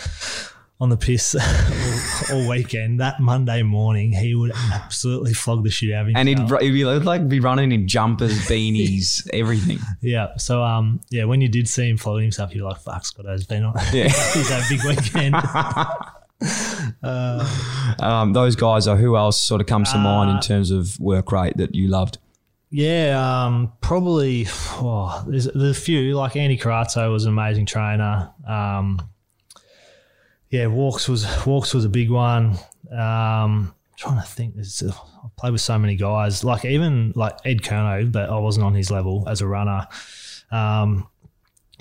[0.79, 1.35] on the piss
[2.31, 6.19] all, all weekend, that Monday morning he would absolutely flog the shit out of himself.
[6.19, 9.79] And he'd, he'd be like be running in jumpers, beanies, everything.
[10.01, 10.35] yeah.
[10.37, 13.63] So um yeah, when you did see him flogging himself, you're like, fuck, Scotto's been
[13.63, 13.73] on.
[13.93, 14.03] Yeah.
[14.33, 15.35] he's had a big weekend.
[17.99, 20.99] Um, those guys are who else sort of comes to mind Uh, in terms of
[20.99, 22.17] work rate that you loved?
[22.69, 24.47] Yeah, um, probably.
[24.77, 26.13] Oh, there's, there's a few.
[26.15, 28.29] Like Andy Carrazzo was an amazing trainer.
[28.45, 28.99] Um,
[30.49, 32.57] yeah, Walks was Walks was a big one.
[32.91, 34.55] Um, trying to think.
[34.55, 34.91] There's, uh,
[35.23, 36.43] I've played with so many guys.
[36.43, 39.87] Like even like Ed Curnow, but I wasn't on his level as a runner.
[40.51, 41.07] Um,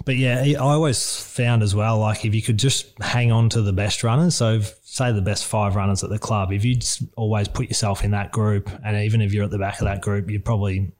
[0.05, 3.63] but yeah, I always found as well, like if you could just hang on to
[3.63, 6.79] the best runners, so say the best five runners at the club, if you
[7.17, 10.01] always put yourself in that group, and even if you're at the back of that
[10.01, 10.91] group, you're probably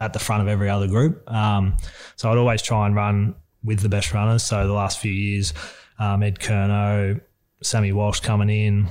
[0.00, 1.30] at the front of every other group.
[1.30, 1.76] Um,
[2.16, 4.42] so I'd always try and run with the best runners.
[4.42, 5.52] So the last few years,
[5.98, 7.20] um, Ed Curnow,
[7.62, 8.88] Sammy Walsh coming in,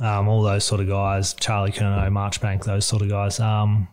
[0.00, 3.38] um, all those sort of guys, Charlie Curnow, Marchbank, those sort of guys.
[3.40, 3.88] Um,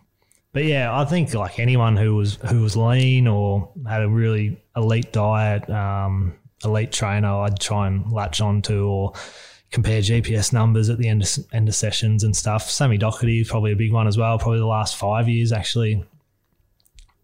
[0.52, 4.60] but yeah, I think like anyone who was who was lean or had a really
[4.76, 9.12] elite diet, um, elite trainer, I'd try and latch on to or
[9.70, 12.70] compare GPS numbers at the end of, end of sessions and stuff.
[12.70, 14.38] Sammy Docherty is probably a big one as well.
[14.38, 16.04] Probably the last five years actually.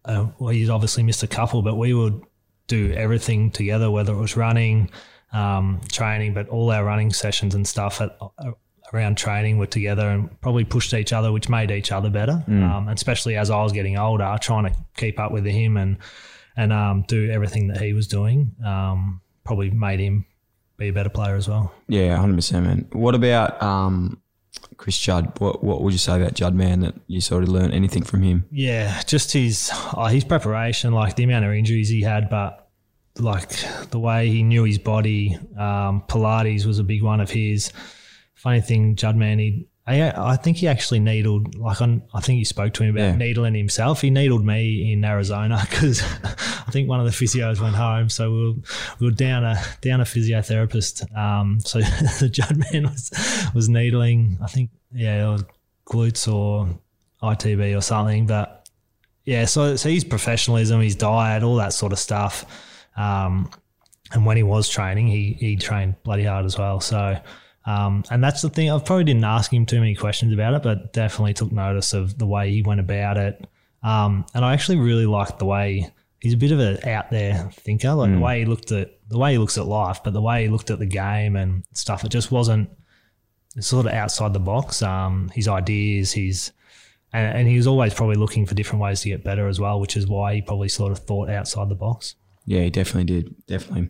[0.05, 2.23] Uh, well, he's obviously missed a couple, but we would
[2.69, 4.89] do everything together, whether it was running,
[5.33, 8.51] um, training, but all our running sessions and stuff at, uh,
[8.93, 12.43] around training were together and probably pushed each other, which made each other better.
[12.47, 15.97] Um, especially as I was getting older, trying to keep up with him and
[16.55, 20.25] and um, do everything that he was doing, um, probably made him
[20.77, 21.73] be a better player as well.
[21.87, 22.87] Yeah, hundred percent, man.
[22.91, 24.18] What about um,
[24.79, 25.37] Chris Judd?
[25.39, 26.79] What What would you say about Judd, man?
[26.79, 28.45] That you sort of learned anything from him?
[28.49, 32.69] Yeah, just his oh, his preparation, like the amount of injuries he had, but
[33.17, 33.49] like
[33.91, 35.37] the way he knew his body.
[35.57, 37.73] Um, Pilates was a big one of his.
[38.35, 42.39] Funny thing, Judd man, he I, I think he actually needled like on, I think
[42.39, 43.15] you spoke to him about Yeah.
[43.15, 44.01] needling himself.
[44.01, 48.31] He needled me in Arizona because I think one of the physios went home, so
[48.31, 48.53] we were,
[48.99, 51.15] we were down a down a physiotherapist.
[51.17, 51.79] Um, so
[52.19, 53.11] the Judman was
[53.53, 54.37] was needling.
[54.43, 55.43] I think yeah, was
[55.85, 56.67] glutes or
[57.23, 58.67] ITB or something, but
[59.25, 62.45] yeah, so so his professionalism, his diet, all that sort of stuff.
[62.97, 63.49] Um,
[64.11, 66.79] and when he was training, he he trained bloody hard as well.
[66.79, 67.17] So,
[67.65, 68.71] um, and that's the thing.
[68.71, 72.17] I probably didn't ask him too many questions about it, but definitely took notice of
[72.17, 73.47] the way he went about it.
[73.83, 77.49] Um, and I actually really liked the way he's a bit of an out there
[77.53, 80.21] thinker, like the way he looked at the way he looks at life, but the
[80.21, 82.03] way he looked at the game and stuff.
[82.03, 82.69] It just wasn't
[83.59, 84.81] sort of outside the box.
[84.81, 86.51] Um, his ideas, his
[87.13, 89.79] and, and he was always probably looking for different ways to get better as well,
[89.79, 92.15] which is why he probably sort of thought outside the box.
[92.45, 93.47] Yeah, he definitely did.
[93.47, 93.89] Definitely.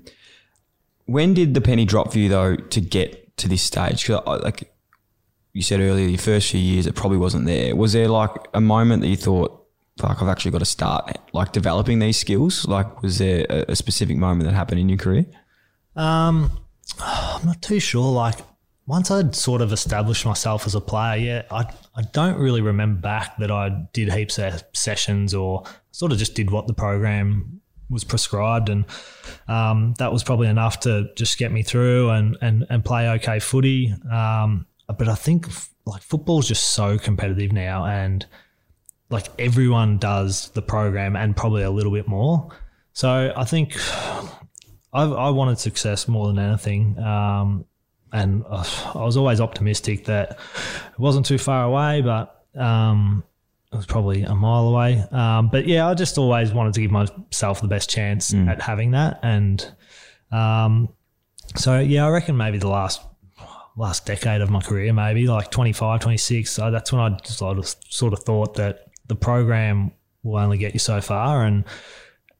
[1.05, 4.05] When did the penny drop for you though to get to this stage?
[4.05, 4.71] 'Cause like
[5.53, 7.75] you said earlier, your first few years it probably wasn't there.
[7.75, 9.65] Was there like a moment that you thought,
[9.97, 12.67] "Fuck, I've actually got to start like developing these skills"?
[12.67, 15.25] Like, was there a, a specific moment that happened in your career?
[15.95, 16.51] Um,
[17.01, 18.11] I'm not too sure.
[18.11, 18.35] Like
[18.85, 23.01] once I'd sort of established myself as a player, yeah, I I don't really remember
[23.01, 27.61] back that I did heaps of sessions or sort of just did what the program
[27.89, 28.85] was prescribed, and
[29.47, 33.39] um, that was probably enough to just get me through and and and play okay
[33.39, 33.93] footy.
[34.11, 35.47] Um, but I think
[35.85, 38.25] like football's just so competitive now, and
[39.09, 42.49] like everyone does the program and probably a little bit more.
[42.93, 43.75] So I think
[44.93, 46.97] I, I wanted success more than anything.
[46.99, 47.65] Um,
[48.11, 53.23] and uh, I was always optimistic that it wasn't too far away, but um,
[53.71, 55.03] it was probably a mile away.
[55.11, 58.91] Um, but yeah, I just always wanted to give myself the best chance at having
[58.91, 59.73] that, and
[60.31, 60.89] um,
[61.55, 63.01] so yeah, I reckon maybe the last
[63.75, 66.51] last decade of my career, maybe like 25, 26.
[66.51, 70.57] So that's when I just sort of, sort of thought that the program will only
[70.57, 71.63] get you so far, and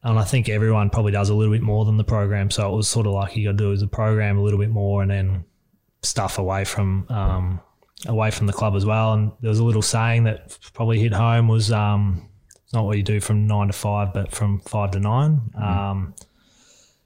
[0.04, 2.50] and I think everyone probably does a little bit more than the program.
[2.52, 4.70] So it was sort of like you got to do the program a little bit
[4.70, 5.46] more, and then
[6.02, 7.62] stuff away from um,
[8.08, 9.14] away from the club as well.
[9.14, 12.30] And there was a little saying that probably hit home was um,
[12.64, 16.14] it's not what you do from nine to five, but from five to 9 Um,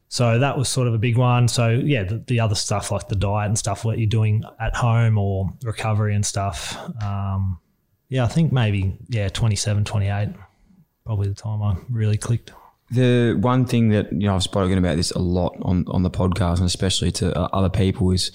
[0.10, 1.47] so that was sort of a big one.
[1.47, 4.75] So yeah, the, the other stuff like the diet and stuff, what you're doing at
[4.75, 6.77] home or recovery and stuff.
[7.01, 7.60] Um,
[8.10, 10.29] yeah, I think maybe yeah, 27, 28,
[11.03, 12.51] probably the time I really clicked.
[12.91, 16.12] The one thing that you know I've spoken about this a lot on, on the
[16.12, 18.32] podcast and especially to uh, other people is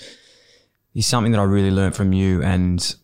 [0.95, 2.95] is something that I really learned from you and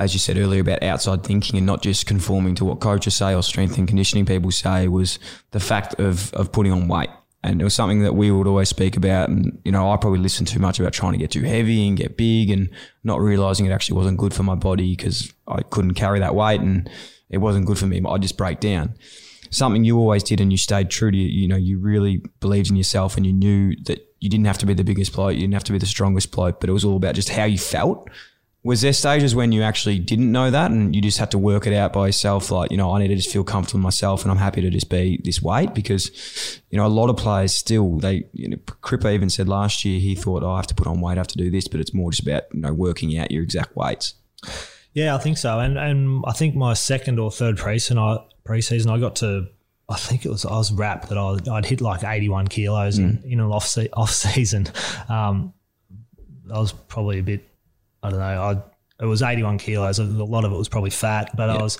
[0.00, 3.34] as you said earlier about outside thinking and not just conforming to what coaches say
[3.34, 5.18] or strength and conditioning people say was
[5.50, 7.10] the fact of of putting on weight.
[7.42, 9.30] And it was something that we would always speak about.
[9.30, 11.96] And, you know, I probably listened too much about trying to get too heavy and
[11.96, 12.68] get big and
[13.02, 16.60] not realizing it actually wasn't good for my body because I couldn't carry that weight
[16.60, 16.90] and
[17.30, 18.02] it wasn't good for me.
[18.06, 18.94] I'd just break down
[19.50, 21.16] something you always did and you stayed true to.
[21.16, 24.66] You know, you really believed in yourself and you knew that you didn't have to
[24.66, 26.84] be the biggest bloke, you didn't have to be the strongest bloke, but it was
[26.84, 28.08] all about just how you felt.
[28.62, 31.66] Was there stages when you actually didn't know that and you just had to work
[31.66, 32.50] it out by yourself?
[32.50, 34.90] Like, you know, I need to just feel comfortable myself and I'm happy to just
[34.90, 39.30] be this weight because, you know, a lot of players still, they, you know, even
[39.30, 41.38] said last year he thought, oh, I have to put on weight, I have to
[41.38, 44.14] do this, but it's more just about, you know, working out your exact weights.
[44.92, 45.58] Yeah, I think so.
[45.60, 49.46] And and I think my second or third preseason, I preseason, I got to.
[49.90, 53.22] I think it was I was wrapped that I, I'd hit like 81 kilos in,
[53.24, 54.68] in an off se- off season.
[55.08, 55.52] Um,
[56.52, 57.46] I was probably a bit.
[58.02, 58.24] I don't know.
[58.24, 58.62] I
[59.00, 59.98] it was 81 kilos.
[59.98, 61.78] A lot of it was probably fat, but I was,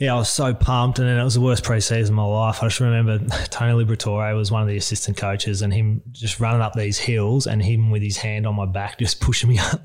[0.00, 0.98] yeah, I was so pumped.
[0.98, 2.62] And then it was the worst preseason of my life.
[2.62, 3.18] I just remember
[3.50, 7.46] Tony Liberatore was one of the assistant coaches and him just running up these hills
[7.46, 9.80] and him with his hand on my back, just pushing me up,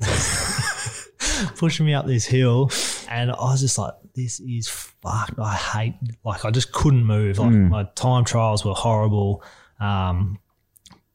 [1.56, 2.70] pushing me up this hill.
[3.08, 5.38] And I was just like, this is fucked.
[5.38, 5.94] I hate,
[6.24, 7.38] like, I just couldn't move.
[7.38, 9.42] Like, my time trials were horrible.
[9.80, 10.38] Um,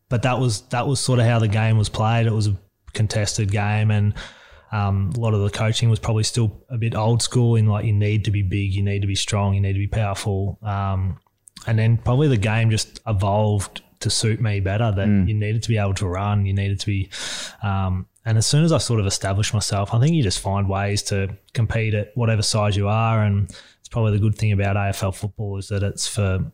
[0.10, 2.26] but that was that was sort of how the game was played.
[2.26, 2.58] It was a
[2.94, 4.16] contested game, and
[4.72, 7.86] um, a lot of the coaching was probably still a bit old school in like
[7.86, 10.58] you need to be big, you need to be strong, you need to be powerful.
[10.64, 11.20] Um,
[11.68, 14.92] and then probably the game just evolved to suit me better.
[14.92, 17.10] That you needed to be able to run, you needed to be.
[17.62, 20.68] Um, and as soon as I sort of established myself, I think you just find
[20.68, 24.76] ways to compete at whatever size you are, and it's probably the good thing about
[24.76, 26.52] AFL football is that it's for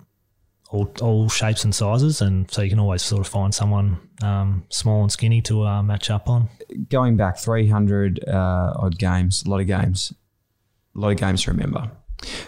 [0.70, 4.66] all, all shapes and sizes, and so you can always sort of find someone um,
[4.70, 6.50] small and skinny to uh, match up on.
[6.90, 10.14] Going back 300 uh, odd games, a lot of games,
[10.96, 11.92] a lot of games to remember.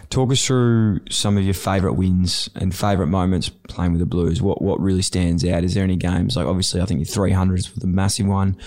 [0.09, 4.41] Talk us through some of your favourite wins and favourite moments playing with the Blues.
[4.41, 5.63] What what really stands out?
[5.63, 8.57] Is there any games like obviously I think your 300s was a massive one,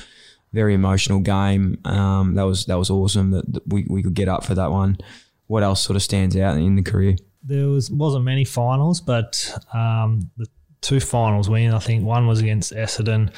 [0.52, 1.78] very emotional game.
[1.84, 4.70] Um, that was that was awesome that, that we, we could get up for that
[4.70, 4.98] one.
[5.46, 7.16] What else sort of stands out in the career?
[7.42, 10.46] There was wasn't many finals, but um, the
[10.80, 11.74] two finals win.
[11.74, 13.30] I think one was against Essendon,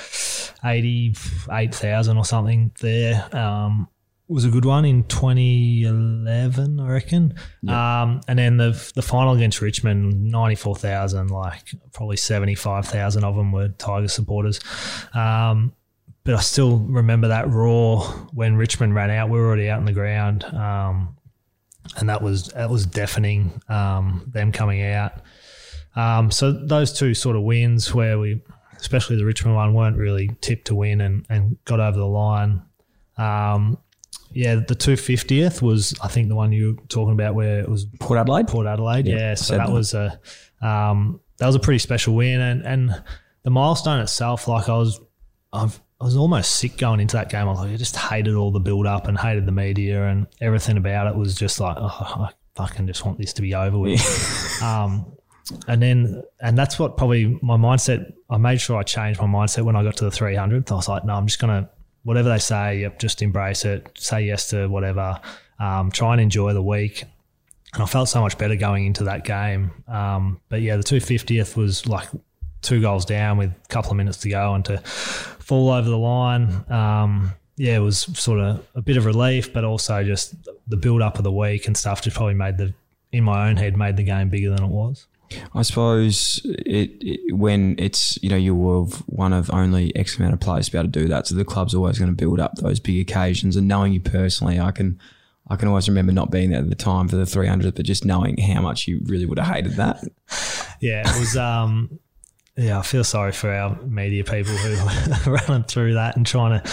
[0.64, 1.14] eighty
[1.50, 2.72] eight thousand or something.
[2.80, 3.88] There um,
[4.28, 7.34] was a good one in twenty eleven, I reckon.
[7.68, 11.28] Um, and then the the final against Richmond, ninety four thousand.
[11.28, 14.60] Like probably seventy five thousand of them were Tiger supporters.
[16.24, 19.28] But I still remember that roar when Richmond ran out.
[19.28, 20.44] We were already out in the ground.
[20.44, 21.16] Um,
[21.96, 23.60] and that was that was deafening.
[23.68, 25.12] Um, them coming out.
[25.96, 28.40] Um, so those two sort of wins where we,
[28.78, 32.62] especially the Richmond one, weren't really tipped to win and, and got over the line.
[33.18, 33.78] Um,
[34.30, 37.68] yeah, the two fiftieth was I think the one you were talking about where it
[37.68, 38.46] was Port Adelaide.
[38.48, 39.06] Port Adelaide.
[39.06, 39.72] Yeah, Yeah, so that that.
[39.72, 40.18] was a
[40.62, 43.02] um, that was a pretty special win, and and
[43.42, 45.00] the milestone itself, like I was,
[45.52, 47.42] I've, I was almost sick going into that game.
[47.42, 50.26] I was like, I just hated all the build up and hated the media and
[50.40, 53.78] everything about it was just like, oh, I fucking just want this to be over
[53.78, 54.02] with.
[54.62, 55.06] um,
[55.68, 58.12] and then, and that's what probably my mindset.
[58.28, 60.72] I made sure I changed my mindset when I got to the 300th.
[60.72, 61.70] I was like, no, I'm just gonna
[62.02, 63.88] whatever they say, yep, just embrace it.
[63.94, 65.20] Say yes to whatever.
[65.60, 67.04] Um, try and enjoy the week.
[67.74, 69.70] And I felt so much better going into that game.
[69.86, 72.08] Um, but yeah, the 250th was like
[72.62, 74.82] two goals down with a couple of minutes to go and to
[75.42, 76.64] fall over the line.
[76.70, 80.34] Um, yeah, it was sort of a bit of relief, but also just
[80.66, 82.72] the build up of the week and stuff just probably made the,
[83.12, 85.06] in my own head, made the game bigger than it was.
[85.54, 90.40] I suppose it, it when it's you know you're one of only X amount of
[90.40, 92.56] players to be able to do that, so the club's always going to build up
[92.56, 93.56] those big occasions.
[93.56, 95.00] And knowing you personally, I can
[95.48, 98.04] I can always remember not being there at the time for the 300, but just
[98.04, 100.02] knowing how much you really would have hated that.
[100.80, 101.36] Yeah, it was.
[101.36, 102.00] Um,
[102.56, 106.60] yeah, I feel sorry for our media people who are running through that and trying
[106.60, 106.70] to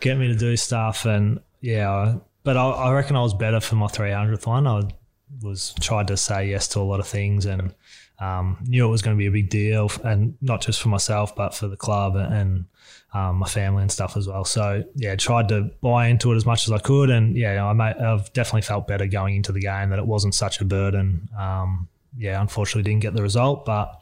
[0.00, 1.04] get me to do stuff.
[1.04, 4.66] And yeah, but I, I reckon I was better for my 300th one.
[4.66, 4.82] I
[5.40, 7.74] was tried to say yes to a lot of things and
[8.18, 11.34] um, knew it was going to be a big deal, and not just for myself,
[11.34, 12.66] but for the club and
[13.14, 14.44] um, my family and stuff as well.
[14.44, 17.72] So yeah, tried to buy into it as much as I could, and yeah, I
[17.72, 21.28] may, I've definitely felt better going into the game that it wasn't such a burden.
[21.36, 24.01] Um, yeah, unfortunately didn't get the result, but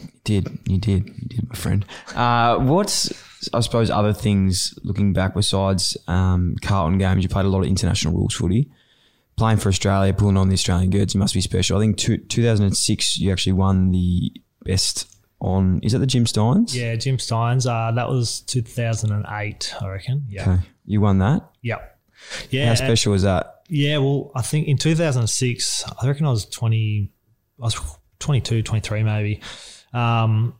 [0.00, 1.84] You did, you did, you did, my friend.
[2.14, 3.12] Uh, what's
[3.52, 7.66] I suppose other things looking back besides um, Carlton games, you played a lot of
[7.66, 8.70] international rules footy.
[9.36, 11.76] Playing for Australia, pulling on the Australian goods, you must be special.
[11.76, 14.32] I think two, 2006, you actually won the
[14.64, 15.80] best on.
[15.82, 16.74] Is that the Jim Stynes?
[16.74, 17.66] Yeah, Jim Stynes.
[17.66, 20.24] Uh, that was 2008, I reckon.
[20.28, 20.42] Yeah.
[20.42, 21.50] Okay, you won that.
[21.62, 21.98] Yep.
[22.50, 22.68] Yeah.
[22.68, 23.62] How special was that?
[23.68, 23.98] Yeah.
[23.98, 27.10] Well, I think in 2006, I reckon I was 20.
[27.60, 27.78] I was
[28.20, 29.40] 22, 23 maybe.
[29.96, 30.54] Um,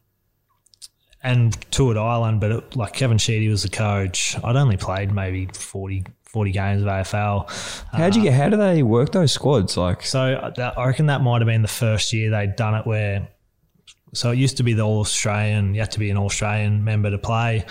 [1.22, 4.36] and toured Ireland, but it, like Kevin Sheedy was the coach.
[4.44, 7.84] I'd only played maybe 40, 40 games of AFL.
[7.92, 8.34] How'd you get?
[8.34, 9.76] How do they work those squads?
[9.76, 12.74] Like, So uh, that, I reckon that might have been the first year they'd done
[12.74, 13.28] it where.
[14.14, 15.74] So it used to be the All Australian.
[15.74, 17.64] You had to be an All Australian member to play,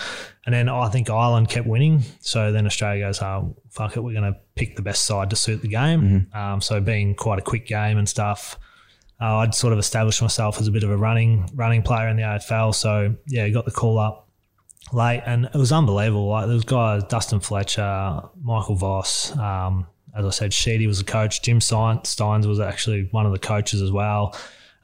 [0.45, 2.01] and then I think Ireland kept winning.
[2.19, 5.35] So then Australia goes, "Oh fuck it, we're going to pick the best side to
[5.37, 8.59] suit the game." Um, so being quite a quick game and stuff,
[9.21, 12.17] uh, I'd sort of established myself as a bit of a running running player in
[12.17, 12.75] the AFL.
[12.75, 14.27] So yeah, got the call up
[14.91, 16.27] late, and it was unbelievable.
[16.27, 19.35] Like was guys, Dustin Fletcher, Michael Voss.
[19.37, 21.41] Um, as I said, Sheedy was the coach.
[21.41, 24.35] Jim Stein- Stynes was actually one of the coaches as well.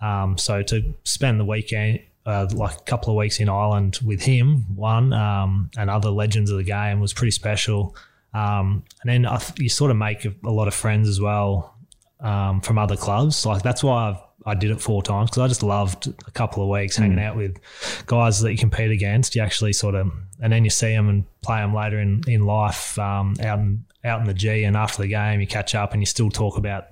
[0.01, 4.21] Um, so to spend the weekend, uh, like a couple of weeks in Ireland with
[4.21, 7.95] him, one, um, and other legends of the game was pretty special.
[8.33, 11.75] Um, and then th- you sort of make a, a lot of friends as well
[12.21, 13.45] um, from other clubs.
[13.45, 16.63] Like that's why I've, I did it four times because I just loved a couple
[16.63, 17.57] of weeks hanging out with
[18.07, 19.36] guys that you compete against.
[19.36, 22.45] You actually sort of, and then you see them and play them later in in
[22.45, 24.63] life um, out in out in the G.
[24.63, 26.86] And after the game, you catch up and you still talk about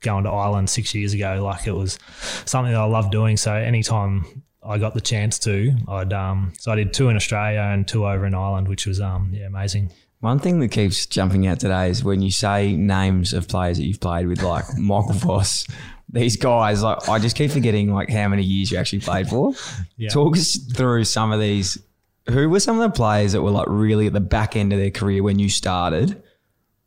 [0.00, 1.42] going to Ireland six years ago.
[1.42, 1.98] Like it was
[2.44, 3.36] something that I loved doing.
[3.36, 7.60] So anytime I got the chance to, I'd um, so I did two in Australia
[7.60, 9.90] and two over in Ireland, which was um, yeah amazing.
[10.26, 13.84] One thing that keeps jumping out today is when you say names of players that
[13.84, 15.64] you've played with, like Michael Voss.
[16.08, 19.52] These guys, like I just keep forgetting like how many years you actually played for.
[19.96, 20.08] Yeah.
[20.08, 21.78] Talk us through some of these.
[22.28, 24.80] Who were some of the players that were like really at the back end of
[24.80, 26.20] their career when you started?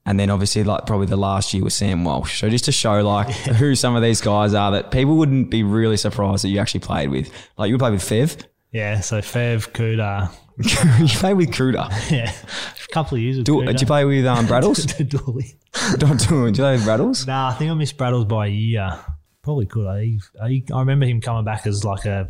[0.06, 2.42] And then obviously like probably the last year was Sam Walsh.
[2.42, 5.64] So just to show like who some of these guys are that people wouldn't be
[5.64, 7.32] really surprised that you actually played with.
[7.58, 8.44] Like you played with Fev.
[8.74, 10.30] Yeah, so Fev, Kouta,
[11.00, 11.88] you play with Kruder.
[12.12, 13.38] yeah, a couple of years.
[13.38, 14.86] With Do, did you play with um, Braddles?
[15.08, 15.58] Dooley.
[15.98, 16.52] Don't do it.
[16.52, 17.26] Did you play with Braddles?
[17.26, 19.00] Nah, I think I missed Braddles by a year.
[19.42, 19.88] Probably could.
[19.88, 22.30] I, I I remember him coming back as like a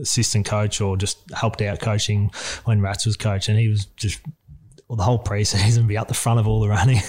[0.00, 2.30] assistant coach or just helped out coaching
[2.64, 4.20] when Rats was coach, and he was just
[4.88, 7.00] well, the whole preseason be up the front of all the running.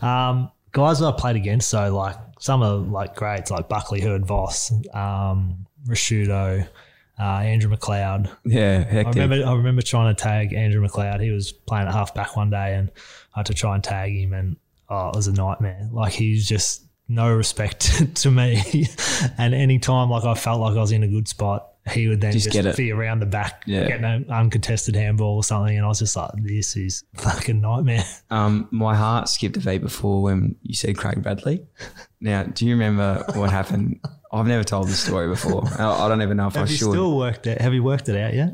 [0.00, 4.24] um, guys that I played against, so like some of like greats like Buckley, Hird,
[4.24, 6.66] Voss, um, Ricciuto,
[7.18, 8.30] uh, Andrew McLeod.
[8.44, 11.20] Yeah, I remember I remember trying to tag Andrew McLeod.
[11.22, 12.90] He was playing at half back one day, and
[13.34, 14.56] I had to try and tag him, and
[14.88, 15.88] oh, it was a nightmare.
[15.92, 18.86] Like he's just no respect to me.
[19.38, 22.20] and any time like I felt like I was in a good spot, he would
[22.20, 22.76] then Just just, get it.
[22.76, 23.88] be around the back, Yeah.
[23.88, 28.04] getting an uncontested handball or something, and I was just like, this is fucking nightmare.
[28.30, 31.66] Um, my heart skipped a beat before when you said Craig Bradley.
[32.20, 34.00] Now, do you remember what happened?
[34.32, 35.64] I've never told this story before.
[35.78, 36.90] I I don't even know if I Have you should.
[36.90, 37.60] still worked it?
[37.60, 38.50] Have you worked it out yet?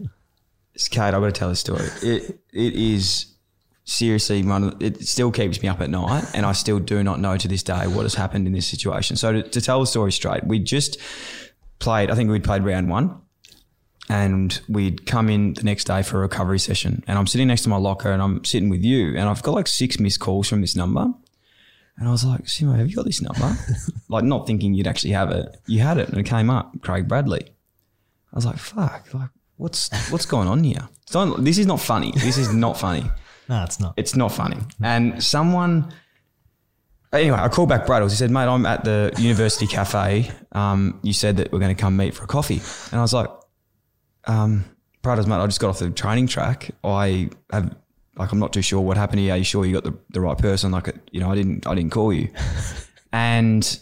[0.75, 1.85] It's Cade, I've got to tell this story.
[2.03, 3.27] It it is
[3.85, 4.77] seriously one.
[4.81, 7.63] It still keeps me up at night, and I still do not know to this
[7.63, 9.17] day what has happened in this situation.
[9.17, 10.99] So to, to tell the story straight, we just
[11.79, 12.11] played.
[12.11, 13.21] I think we'd played round one,
[14.09, 17.05] and we'd come in the next day for a recovery session.
[17.07, 19.55] And I'm sitting next to my locker, and I'm sitting with you, and I've got
[19.55, 21.13] like six missed calls from this number.
[21.97, 23.57] And I was like, Simo, have you got this number?
[24.09, 25.57] like, not thinking you'd actually have it.
[25.67, 27.43] You had it, and it came up, Craig Bradley.
[28.33, 30.89] I was like, fuck, like what's what's going on here?
[31.11, 32.13] Don't, this is not funny.
[32.17, 33.05] This is not funny.
[33.47, 33.93] No, it's not.
[33.99, 34.57] It's not funny.
[34.83, 35.93] And someone,
[37.13, 38.09] anyway, I called back Braddles.
[38.09, 40.31] He said, mate, I'm at the university cafe.
[40.53, 42.63] Um, you said that we're going to come meet for a coffee.
[42.91, 43.29] And I was like,
[44.25, 44.65] um,
[45.03, 46.71] Braddles, mate, I just got off the training track.
[46.83, 47.77] I have,
[48.17, 49.35] like, I'm not too sure what happened here.
[49.35, 50.71] Are you sure you got the, the right person?
[50.71, 52.29] Like, you know, I didn't, I didn't call you.
[53.13, 53.79] and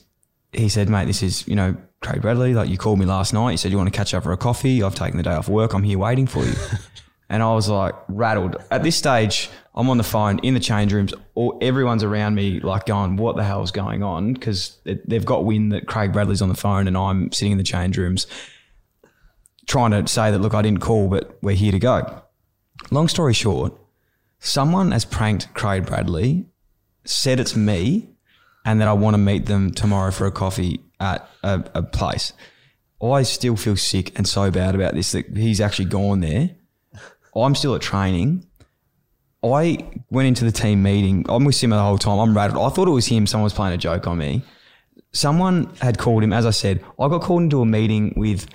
[0.52, 2.54] he said, mate, this is, you know, Craig Bradley.
[2.54, 3.52] Like, you called me last night.
[3.52, 4.82] You said you want to catch up for a coffee.
[4.82, 5.74] I've taken the day off work.
[5.74, 6.54] I'm here waiting for you.
[7.32, 8.56] And I was like rattled.
[8.70, 11.14] At this stage, I'm on the phone in the change rooms.
[11.34, 15.46] All, everyone's around me, like going, "What the hell is going on?" Because they've got
[15.46, 18.26] wind that Craig Bradley's on the phone, and I'm sitting in the change rooms,
[19.66, 22.22] trying to say that, "Look, I didn't call, but we're here to go."
[22.90, 23.72] Long story short,
[24.43, 26.45] someone has pranked Craig Bradley,
[27.05, 28.11] said it's me,
[28.64, 32.32] and that I want to meet them tomorrow for a coffee at a, a place.
[33.03, 36.51] I still feel sick and so bad about this that he's actually gone there.
[37.34, 38.47] I'm still at training.
[39.43, 39.78] I
[40.11, 41.24] went into the team meeting.
[41.28, 42.18] I'm with Simmer the whole time.
[42.18, 42.64] I'm rattled.
[42.64, 43.26] I thought it was him.
[43.26, 44.45] Someone was playing a joke on me.
[45.12, 46.32] Someone had called him.
[46.32, 48.48] As I said, I got called into a meeting with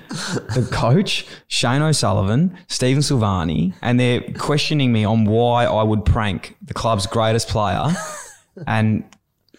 [0.56, 6.56] the coach, Shane O'Sullivan, Stephen Silvagni, and they're questioning me on why I would prank
[6.64, 7.88] the club's greatest player
[8.68, 9.04] and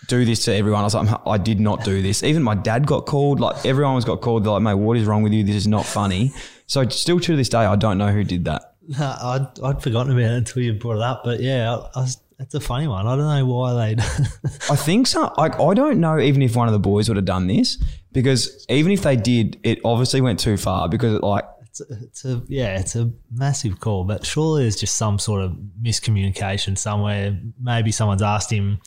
[0.08, 0.80] do this to everyone.
[0.80, 2.22] I was like, I did not do this.
[2.22, 3.38] Even my dad got called.
[3.38, 4.44] Like everyone was got called.
[4.44, 5.44] They're like, mate, what is wrong with you?
[5.44, 6.32] This is not funny.
[6.66, 8.74] So still to this day, I don't know who did that.
[8.98, 11.22] I'd, I'd forgotten about it until you brought it up.
[11.24, 13.06] But yeah, I, I was, it's a funny one.
[13.06, 14.00] I don't know why they'd.
[14.70, 15.32] I think so.
[15.36, 17.82] Like I don't know even if one of the boys would have done this
[18.12, 21.84] because even if they did, it obviously went too far because it like it's, a,
[22.04, 24.04] it's a yeah, it's a massive call.
[24.04, 27.38] But surely there's just some sort of miscommunication somewhere.
[27.60, 28.78] Maybe someone's asked him,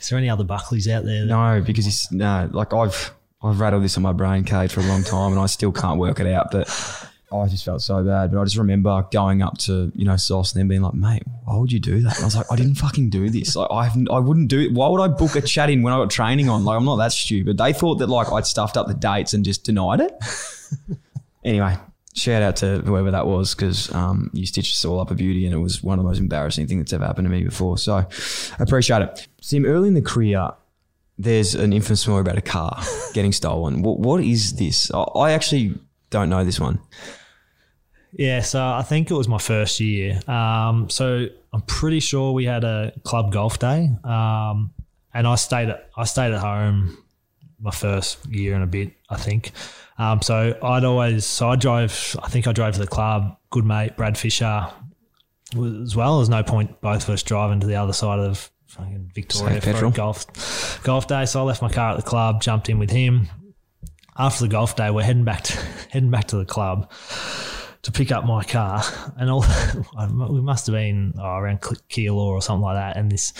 [0.00, 3.84] "Is there any other Buckleys out there?" no because he's no like I've I've rattled
[3.84, 6.26] this on my brain, Cade, for a long time and I still can't work it
[6.26, 6.48] out.
[6.50, 6.68] But
[7.32, 8.32] I just felt so bad.
[8.32, 11.22] But I just remember going up to you know Sauce and then being like, mate,
[11.44, 12.16] why would you do that?
[12.16, 13.56] And I was like, I didn't fucking do this.
[13.56, 14.72] Like I I wouldn't do it.
[14.72, 16.64] Why would I book a chat in when I got training on?
[16.64, 17.58] Like I'm not that stupid.
[17.58, 20.12] They thought that like I'd stuffed up the dates and just denied it.
[21.44, 21.76] anyway,
[22.14, 25.44] shout out to whoever that was because um, you stitched us all up a beauty
[25.46, 27.78] and it was one of the most embarrassing things that's ever happened to me before.
[27.78, 28.06] So I
[28.58, 29.28] appreciate it.
[29.40, 30.50] Sim, early in the career,
[31.18, 32.82] there's an infamous story about a car
[33.14, 33.82] getting stolen.
[33.82, 34.90] What, what is this?
[34.92, 35.74] I, I actually
[36.10, 36.80] don't know this one.
[38.12, 40.20] Yeah, so I think it was my first year.
[40.28, 44.72] Um, so I'm pretty sure we had a club golf day, um,
[45.14, 46.98] and I stayed at I stayed at home
[47.60, 49.52] my first year and a bit, I think.
[49.98, 52.16] Um, so I'd always so I drove.
[52.22, 53.36] I think I drove to the club.
[53.50, 54.68] Good mate Brad Fisher,
[55.54, 56.18] as well.
[56.18, 59.64] There's no point both of us driving to the other side of fucking Victoria Save
[59.64, 59.90] for petrol.
[59.90, 61.24] a golf golf day.
[61.24, 63.28] So I left my car at the club, jumped in with him.
[64.18, 65.58] After the golf day, we're heading back to
[65.90, 66.90] heading back to the club
[67.82, 68.82] to pick up my car,
[69.16, 69.44] and all
[70.30, 72.96] we must have been oh, around Keilor or something like that.
[72.96, 73.32] And this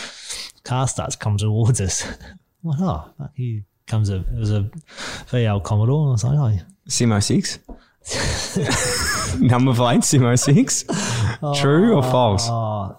[0.64, 2.04] car starts coming towards us.
[2.64, 4.70] I'm like, oh, here comes a it was a
[5.30, 6.02] VL Commodore.
[6.02, 7.58] and I was like, oh, Simo 6?
[9.40, 10.84] Number plate, Simo 6?
[11.60, 12.46] True or false?
[12.48, 12.96] oh,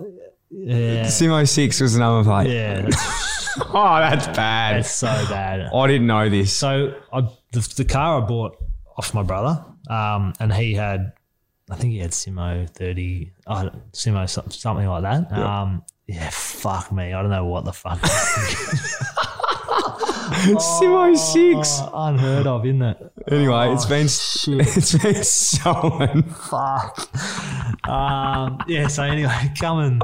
[0.49, 2.49] yeah, Simo 6 was the number plate.
[2.53, 3.23] yeah, that's,
[3.57, 4.77] Oh, that's bad.
[4.77, 5.69] that's so bad.
[5.73, 6.55] I didn't know this.
[6.55, 7.21] So I,
[7.51, 8.57] the, the car I bought
[8.97, 11.13] off my brother, um, and he had,
[11.69, 15.31] I think he had Simo thirty, uh, Simo something like that.
[15.31, 17.99] Um, yeah, fuck me, I don't know what the fuck.
[20.33, 21.69] Simo 6.
[21.81, 22.97] Oh, unheard of, isn't it?
[23.31, 24.05] Anyway, it's been
[24.59, 26.23] it's been stolen.
[26.23, 27.09] Fuck.
[27.87, 28.87] Um, yeah.
[28.87, 30.01] So anyway, coming,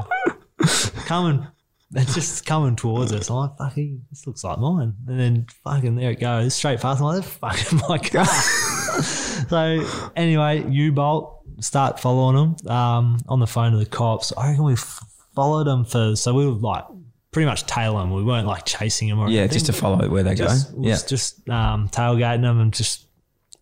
[1.06, 1.46] coming.
[1.92, 3.28] It's just coming towards us.
[3.30, 4.94] I'm like, fucking, this looks like mine.
[5.08, 7.00] And then fucking there it goes, straight past.
[7.00, 8.24] I'm like, fucking my car.
[8.24, 9.84] so
[10.14, 14.32] anyway, U Bolt start following them um, on the phone to the cops.
[14.36, 15.00] I reckon we f-
[15.34, 16.84] followed them for, so we were like
[17.30, 18.10] pretty much tailing them.
[18.12, 19.54] We weren't like chasing them or Yeah, anything.
[19.54, 20.82] just to follow where they just, go.
[20.82, 20.96] Yeah.
[21.06, 23.06] just um, tailgating them and just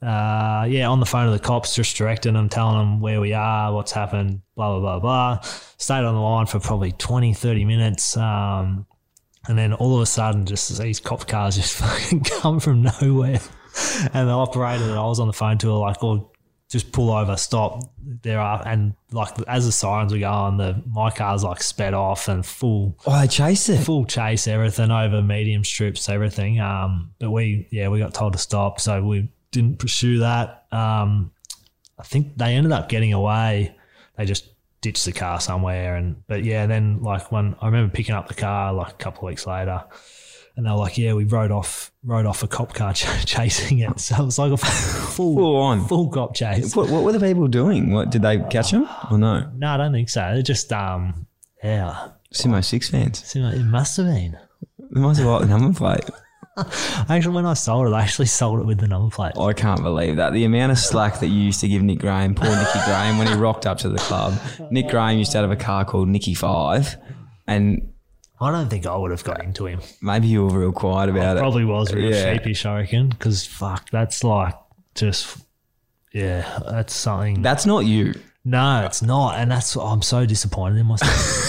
[0.01, 3.33] uh, yeah on the phone to the cops, just directing them, telling them where we
[3.33, 5.41] are, what's happened, blah blah blah blah.
[5.77, 8.17] Stayed on the line for probably 20, 30 minutes.
[8.17, 8.87] Um,
[9.49, 13.41] and then all of a sudden, just these cop cars just fucking come from nowhere.
[14.13, 16.31] And the operator that I was on the phone to, are like, "Oh,
[16.69, 17.83] just pull over, stop."
[18.23, 22.29] There are, and like as the sirens were going, the my car's like sped off
[22.29, 23.79] and full Oh, they chased it.
[23.85, 26.61] full chase, everything over medium strips, everything.
[26.61, 30.67] Um, but we, yeah, we got told to stop, so we didn't pursue that.
[30.73, 31.33] Um,
[31.99, 33.75] I think they ended up getting away.
[34.17, 34.49] They just
[34.81, 38.35] ditched the car somewhere, and but yeah, then like when I remember picking up the
[38.35, 39.85] car like a couple of weeks later,
[40.59, 43.79] and they were like, "Yeah, we rode off rode off a cop car ch- chasing
[43.79, 45.87] it." So it was like a full Full on.
[45.89, 46.75] full cop chase.
[46.77, 47.93] What, what were the people doing?
[47.93, 49.49] What did they catch them or no?
[49.57, 50.21] No, I don't think so.
[50.21, 51.27] They're just um,
[51.65, 53.35] yeah, Simo Six fans.
[53.37, 54.35] like it must have been.
[54.35, 56.05] It must have got the number plate.
[57.09, 59.33] Actually, when I sold it, I actually sold it with the number plate.
[59.39, 60.33] I can't believe that.
[60.33, 63.29] The amount of slack that you used to give Nick Graham, poor Nicky Graham, when
[63.29, 64.35] he rocked up to the club.
[64.73, 66.97] Nick Graham used to have a car called Nicky Five,
[67.47, 67.93] and
[68.41, 69.81] I don't think I would have got into him.
[70.01, 71.41] maybe you were real quiet about it.
[71.41, 72.35] Probably was real Yeah.
[72.35, 73.09] sheepish, I reckon.
[73.09, 74.55] Because fuck, that's like
[74.95, 75.39] just
[76.13, 77.43] yeah, that's something.
[77.43, 78.15] That's not you.
[78.45, 81.45] no, it's not, and that's I'm so disappointed in myself.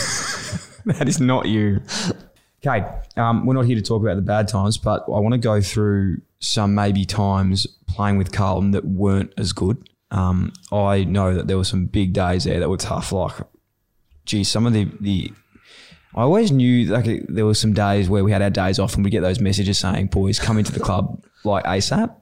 [0.85, 1.81] That is not you.
[2.65, 2.83] Okay,
[3.15, 5.61] um, we're not here to talk about the bad times, but I want to go
[5.61, 9.87] through some maybe times playing with Carlton that weren't as good.
[10.09, 13.11] Um, I know that there were some big days there that were tough.
[13.11, 13.33] Like,
[14.25, 15.31] gee, some of the the
[16.15, 19.03] I always knew like there were some days where we had our days off and
[19.03, 22.15] we get those messages saying, "Boys, come into the club like ASAP."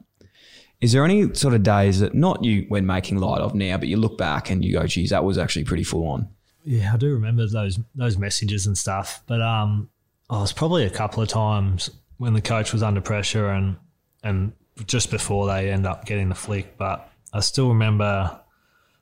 [0.81, 3.87] Is there any sort of days that not you when making light of now, but
[3.87, 6.27] you look back and you go, "Geez, that was actually pretty full on."
[6.65, 9.23] Yeah, I do remember those those messages and stuff.
[9.25, 9.89] But um,
[10.29, 13.77] I was probably a couple of times when the coach was under pressure and
[14.23, 14.51] and
[14.85, 16.77] just before they end up getting the flick.
[16.77, 18.39] But I still remember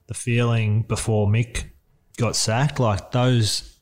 [0.07, 1.63] the feeling before Mick
[2.17, 2.79] got sacked.
[2.79, 3.74] Like those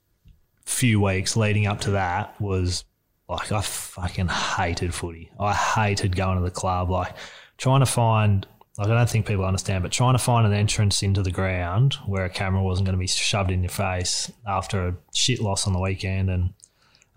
[0.66, 2.86] few weeks leading up to that was
[3.30, 5.32] like I fucking hated footy.
[5.40, 6.90] I hated going to the club.
[6.90, 7.16] Like
[7.58, 8.46] trying to find
[8.78, 11.96] like I don't think people understand, but trying to find an entrance into the ground
[12.06, 15.68] where a camera wasn't going to be shoved in your face after a shit loss
[15.68, 16.54] on the weekend and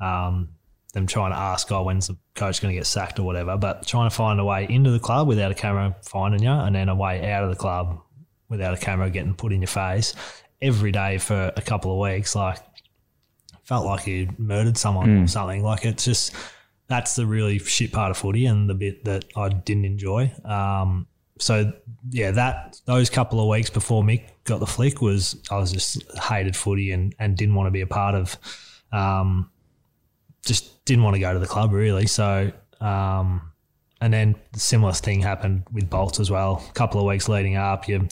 [0.00, 0.50] um,
[0.92, 3.86] them trying to ask, oh, when's the coach going to get sacked or whatever, but
[3.86, 6.90] trying to find a way into the club without a camera finding you and then
[6.90, 8.00] a way out of the club
[8.48, 10.14] without a camera getting put in your face
[10.60, 12.58] every day for a couple of weeks, like
[13.66, 15.62] felt like you murdered someone or something.
[15.62, 16.34] Like it's just
[16.88, 20.32] that's the really shit part of footy and the bit that I didn't enjoy.
[20.44, 21.08] Um,
[21.38, 21.72] so
[22.10, 26.02] yeah, that those couple of weeks before Mick got the flick was I was just
[26.22, 28.36] hated footy and and didn't want to be a part of.
[28.92, 29.50] Um,
[30.44, 32.06] just didn't want to go to the club really.
[32.06, 33.52] So um,
[34.00, 36.64] and then the similar thing happened with Bolt as well.
[36.68, 38.08] A couple of weeks leading up, you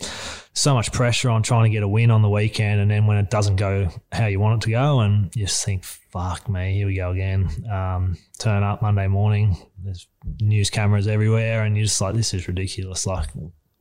[0.54, 3.16] so much pressure on trying to get a win on the weekend, and then when
[3.16, 6.74] it doesn't go how you want it to go, and you just think, "Fuck me,
[6.74, 10.06] here we go again." Um, turn up Monday morning, there's
[10.40, 13.28] news cameras everywhere, and you're just like, "This is ridiculous." Like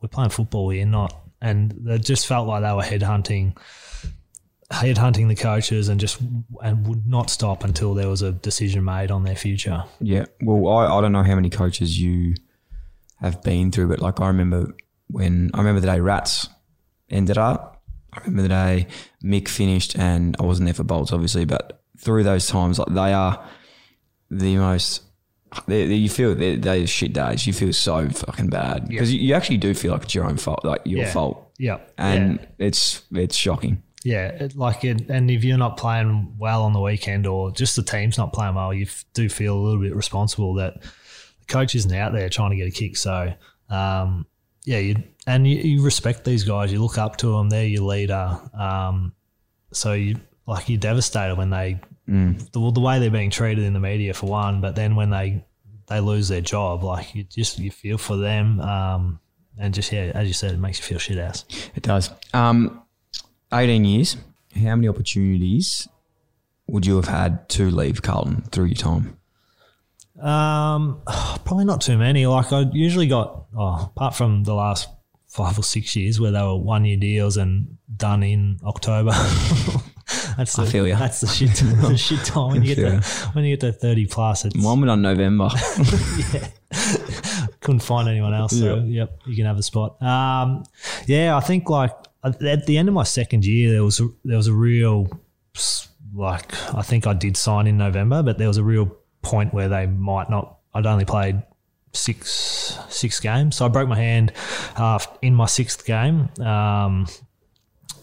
[0.02, 1.20] we're playing football here, not.
[1.42, 3.58] And it just felt like they were headhunting,
[4.72, 6.20] headhunting the coaches, and just
[6.62, 9.84] and would not stop until there was a decision made on their future.
[10.00, 10.26] Yeah.
[10.42, 12.36] Well, I, I don't know how many coaches you
[13.22, 14.76] have been through, but like I remember
[15.08, 16.50] when I remember the day Rats
[17.10, 17.82] ended up.
[18.14, 18.88] I remember the day
[19.24, 23.14] Mick finished, and I wasn't there for Bolts, obviously, but through those times, like they
[23.14, 23.44] are
[24.30, 25.02] the most.
[25.68, 27.46] They, they- you feel they, they shit days.
[27.46, 30.38] You feel so fucking bad because you, you actually do feel like it's your own
[30.38, 31.12] fault, like your Yeah.
[31.14, 32.68] fault, Yeah, and yeah.
[32.68, 33.82] it's it's shocking.
[34.04, 37.76] Yeah, it, like it, and if you're not playing well on the weekend, or just
[37.76, 41.46] the team's not playing well, you f- do feel a little bit responsible that the
[41.48, 42.98] coach isn't out there trying to get a kick.
[42.98, 43.34] So,
[43.70, 44.26] um,
[44.66, 46.72] yeah, you and you, you respect these guys.
[46.72, 47.50] You look up to them.
[47.50, 48.40] They're your leader.
[48.54, 49.14] Um,
[49.72, 51.80] so you like you're devastated when they
[52.52, 55.46] the, the way they're being treated in the media for one, but then when they
[55.88, 58.60] they lose their job, like you just you feel for them.
[58.60, 59.20] Um,
[59.58, 61.46] and just yeah, as you said, it makes you feel shit ass.
[61.76, 62.10] It does.
[62.34, 62.83] Um,
[63.54, 64.18] 18 years.
[64.56, 65.88] How many opportunities
[66.68, 69.18] would you have had to leave Carlton through your time?
[70.22, 71.02] Um,
[71.44, 72.26] probably not too many.
[72.28, 74.90] Like I usually got, oh, apart from the last
[75.28, 79.12] five or six years where they were one year deals and done in October.
[80.38, 80.98] that's the, I feel ya.
[80.98, 83.00] That's the shit, the shit time when you get Yeah.
[83.00, 84.46] to when you get to thirty plus.
[84.46, 85.50] It's Mine were done November.
[86.34, 86.48] Yeah,
[87.62, 88.58] couldn't find anyone else.
[88.58, 90.02] So yep, you can have a spot.
[90.02, 90.64] Um,
[91.06, 91.92] yeah, I think like
[92.24, 95.08] at the end of my second year, there was there was a real
[96.16, 99.70] like I think I did sign in November, but there was a real point where
[99.70, 100.58] they might not.
[100.74, 101.44] I'd only played
[101.94, 104.34] six six games, so I broke my hand
[104.76, 106.30] uh, in my sixth game.
[106.40, 107.08] Um,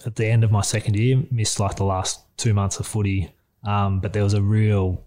[0.06, 3.32] at the end of my second year, missed like the last two months of footy,
[3.64, 5.04] um, but there was a real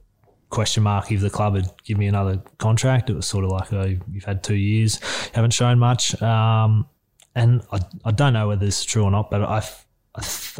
[0.49, 3.09] question mark if the club had given me another contract.
[3.09, 4.99] It was sort of like, oh, you've had two years,
[5.33, 6.21] haven't shown much.
[6.21, 6.87] Um,
[7.35, 9.63] and I, I don't know whether this is true or not, but I,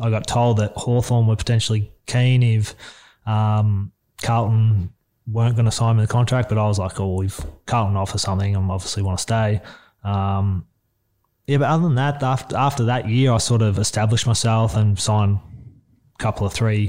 [0.02, 2.76] I, got told that Hawthorn were potentially keen if
[3.26, 4.92] um, Carlton
[5.28, 8.18] weren't going to sign me the contract, but I was like, oh, if Carlton offer
[8.18, 9.62] something, I obviously want to stay.
[10.04, 10.66] Um,
[11.48, 14.98] yeah, but other than that, after, after that year, I sort of established myself and
[14.98, 15.40] signed
[16.16, 16.88] a couple of three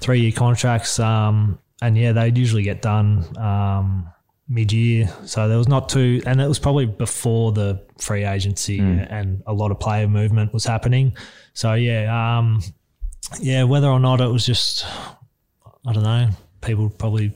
[0.00, 0.98] three year contracts.
[0.98, 4.08] Um, and yeah, they'd usually get done um,
[4.48, 5.08] mid year.
[5.24, 9.52] So there was not too, and it was probably before the free agency and a
[9.52, 11.16] lot of player movement was happening.
[11.54, 12.62] So yeah, um,
[13.40, 14.84] yeah, whether or not it was just,
[15.86, 16.30] I don't know,
[16.60, 17.32] people probably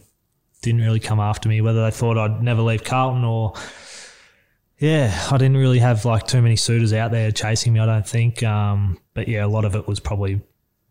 [0.62, 3.54] didn't really come after me, whether they thought I'd never leave Carlton or.
[4.78, 7.80] Yeah, I didn't really have like too many suitors out there chasing me.
[7.80, 10.42] I don't think, um, but yeah, a lot of it was probably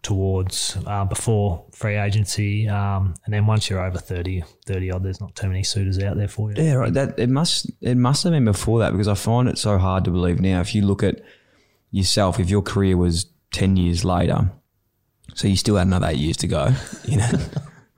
[0.06, 5.20] towards uh, before free agency, um, and then once you're over 30, 30 odd, there's
[5.20, 6.64] not too many suitors out there for you.
[6.64, 6.94] Yeah, right.
[6.94, 10.06] That it must it must have been before that because I find it so hard
[10.06, 10.62] to believe now.
[10.62, 11.22] If you look at
[11.90, 14.52] yourself, if your career was ten years later,
[15.34, 16.70] so you still had another eight years to go,
[17.06, 17.32] you know,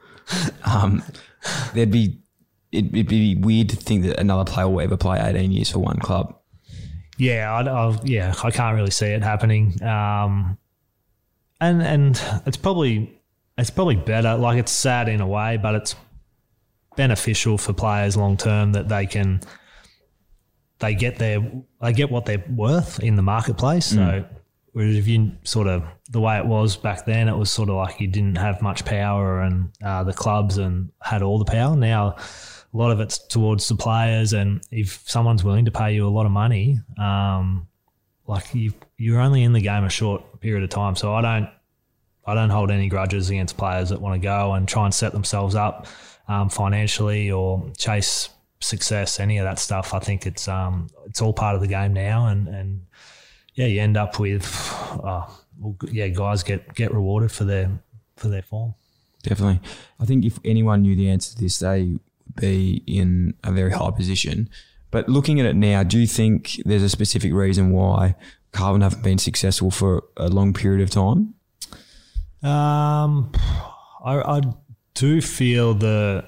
[0.64, 1.04] um,
[1.74, 2.22] there'd be
[2.72, 5.80] it'd, it'd be weird to think that another player will ever play eighteen years for
[5.80, 6.34] one club.
[7.18, 9.84] Yeah, I, I, yeah, I can't really see it happening.
[9.84, 10.58] Um,
[11.60, 13.20] and and it's probably
[13.58, 14.36] it's probably better.
[14.36, 15.96] Like it's sad in a way, but it's
[16.96, 19.42] beneficial for players long term that they can
[20.80, 21.40] they get their
[21.82, 23.86] they get what they're worth in the marketplace.
[23.86, 24.26] So
[24.74, 27.76] whereas if you sort of the way it was back then, it was sort of
[27.76, 31.76] like you didn't have much power and uh, the clubs and had all the power.
[31.76, 32.16] Now
[32.74, 36.10] a lot of it's towards the players, and if someone's willing to pay you a
[36.10, 37.68] lot of money, um,
[38.28, 40.96] like you you're only in the game a short period of time.
[40.96, 41.50] So I don't
[42.26, 45.12] I don't hold any grudges against players that want to go and try and set
[45.12, 45.88] themselves up
[46.30, 48.30] um, financially or chase
[48.62, 49.94] success, any of that stuff.
[49.94, 52.86] I think it's um, it's all part of the game now, and and
[53.56, 54.46] yeah, you end up with
[55.04, 55.26] uh,
[55.60, 57.70] well, yeah, guys get get rewarded for their
[58.16, 58.74] for their form.
[59.24, 59.60] Definitely.
[60.00, 63.72] I think if anyone knew the answer to this, they would be in a very
[63.72, 64.50] high position.
[64.92, 68.16] But looking at it now, do you think there's a specific reason why
[68.58, 71.36] Carlton haven't been successful for a long period of time?
[72.44, 73.32] Um,
[74.04, 74.42] I, I
[74.96, 76.26] do feel the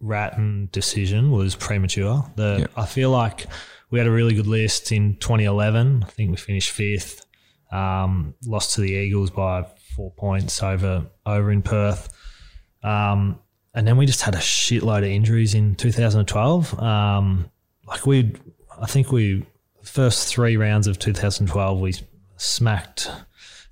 [0.00, 2.24] Ratten decision was premature.
[2.34, 2.72] The Yep.
[2.76, 3.46] I feel like
[3.90, 6.02] we had a really good list in 2011.
[6.04, 7.24] I think we finished fifth.
[7.70, 9.64] Um, lost to the Eagles by
[9.94, 12.08] four points over over in Perth.
[12.82, 13.38] Um,
[13.74, 16.78] and then we just had a shitload of injuries in 2012.
[16.78, 17.50] Um,
[17.86, 18.34] like we,
[18.80, 19.46] I think we
[19.82, 21.94] first three rounds of 2012 we
[22.36, 23.10] smacked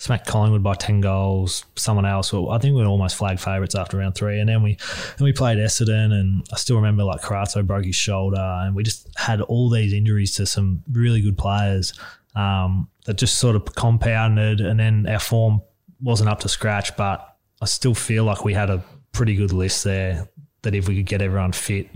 [0.00, 1.64] smacked Collingwood by ten goals.
[1.76, 4.62] Someone else, well, I think we were almost flag favourites after round three, and then
[4.62, 4.78] we
[5.18, 8.82] then we played Essendon, and I still remember like Carrazzo broke his shoulder, and we
[8.82, 11.92] just had all these injuries to some really good players
[12.34, 15.60] um, that just sort of compounded, and then our form
[16.00, 18.82] wasn't up to scratch, but I still feel like we had a
[19.12, 20.28] pretty good list there.
[20.62, 21.88] That if we could get everyone fit.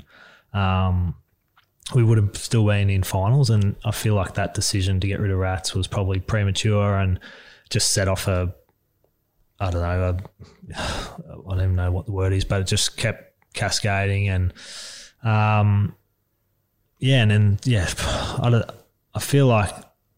[0.54, 1.16] Um,
[1.92, 5.20] we would have still been in finals, and I feel like that decision to get
[5.20, 7.20] rid of Rats was probably premature and
[7.68, 8.54] just set off a,
[9.60, 12.96] I don't know, a, I don't even know what the word is, but it just
[12.96, 14.52] kept cascading and,
[15.22, 15.94] um,
[16.98, 18.62] yeah, and then yeah, I
[19.14, 19.70] I feel like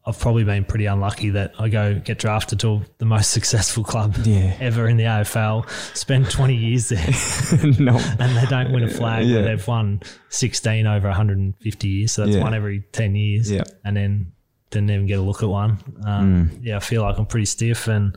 [0.09, 4.15] I've probably been pretty unlucky that I go get drafted to the most successful club
[4.25, 4.57] Yeah.
[4.61, 7.05] ever in the AFL, spend 20 years there
[7.81, 7.99] no.
[8.21, 9.43] and they don't win a flag Yeah.
[9.43, 12.13] they've won 16 over 150 years.
[12.13, 12.43] So that's Yeah.
[12.45, 13.51] one every 10 years.
[13.51, 13.65] Yeah.
[13.85, 14.33] And then
[14.71, 15.79] didn't even get a look at one.
[16.05, 18.15] Um, Yeah, I feel like I'm pretty stiff and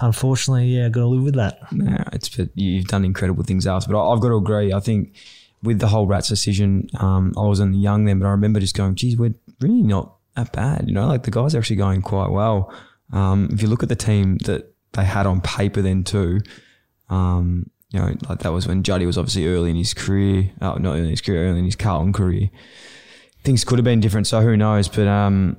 [0.00, 1.72] unfortunately, yeah, got to live with that.
[1.72, 3.92] No, it's but you've done incredible things after.
[3.92, 4.72] But I- I've got to agree.
[4.72, 5.14] I think
[5.62, 8.94] with the whole Rats decision, um, I wasn't young then, but I remember just going,
[8.94, 12.30] "Geez, we're really not that bad." You know, like the guys are actually going quite
[12.30, 12.72] well.
[13.12, 16.40] Um, if you look at the team that they had on paper then too,
[17.10, 20.50] um, you know, like that was when Juddy was obviously early in his career.
[20.60, 22.50] Oh, not early in his career, early in his Carlton career.
[23.44, 24.88] Things could have been different, so who knows?
[24.88, 25.58] But um,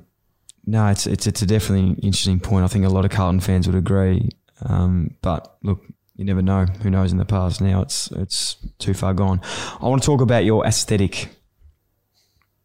[0.66, 2.64] no, it's it's it's a definitely interesting point.
[2.64, 4.30] I think a lot of Carlton fans would agree.
[4.62, 5.84] Um, but look,
[6.16, 6.64] you never know.
[6.82, 7.60] Who knows in the past?
[7.60, 9.40] Now it's it's too far gone.
[9.80, 11.28] I want to talk about your aesthetic.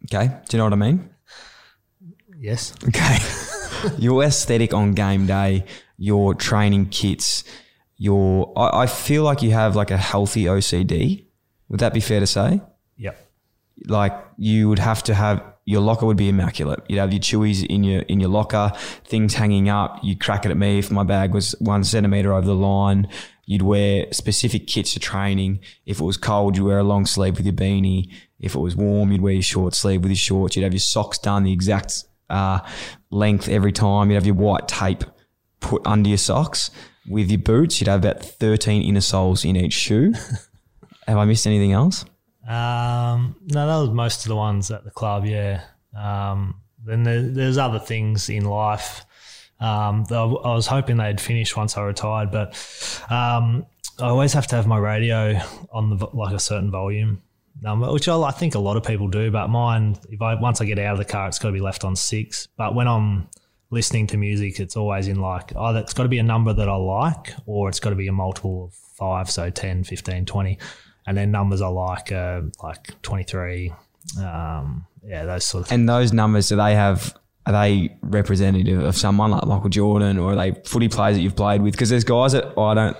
[0.05, 1.09] Okay, do you know what I mean?
[2.39, 2.73] Yes.
[2.87, 3.17] Okay,
[3.97, 5.65] your aesthetic on game day,
[5.97, 7.43] your training kits,
[7.97, 8.53] your.
[8.55, 11.25] I, I feel like you have like a healthy OCD.
[11.67, 12.61] Would that be fair to say?
[12.97, 13.17] Yep.
[13.87, 16.81] like you would have to have your locker would be immaculate.
[16.89, 18.71] You'd have your chewies in your in your locker,
[19.05, 19.99] things hanging up.
[20.01, 23.07] You'd crack it at me if my bag was one centimeter over the line.
[23.45, 25.59] You'd wear specific kits to training.
[25.85, 28.11] If it was cold, you'd wear a long sleeve with your beanie.
[28.39, 30.55] If it was warm, you'd wear your short sleeve with your shorts.
[30.55, 32.59] You'd have your socks done the exact uh,
[33.09, 34.09] length every time.
[34.09, 35.03] You'd have your white tape
[35.59, 36.71] put under your socks.
[37.07, 40.13] With your boots, you'd have about 13 inner soles in each shoe.
[41.07, 42.05] have I missed anything else?
[42.47, 45.25] Um, no, that was most of the ones at the club.
[45.25, 45.61] Yeah.
[45.95, 49.05] Um, then there, there's other things in life.
[49.59, 52.49] Um, I I was hoping they'd finish once I retired, but
[53.09, 53.65] um,
[53.99, 55.39] I always have to have my radio
[55.71, 57.21] on the like a certain volume
[57.61, 59.31] number, which I, I think a lot of people do.
[59.31, 61.59] But mine, if I once I get out of the car, it's got to be
[61.59, 62.47] left on six.
[62.57, 63.27] But when I'm
[63.71, 66.67] listening to music, it's always in like either it's got to be a number that
[66.69, 70.57] I like, or it's got to be a multiple of five, so 10, 15, 20.
[71.07, 73.73] and then numbers I like uh, like twenty three.
[74.19, 75.71] Um, yeah, those sort of.
[75.71, 77.15] And those numbers, do they have?
[77.45, 81.35] Are they representative of someone like Michael Jordan, or are they footy players that you've
[81.35, 81.73] played with?
[81.73, 82.97] Because there's guys that I don't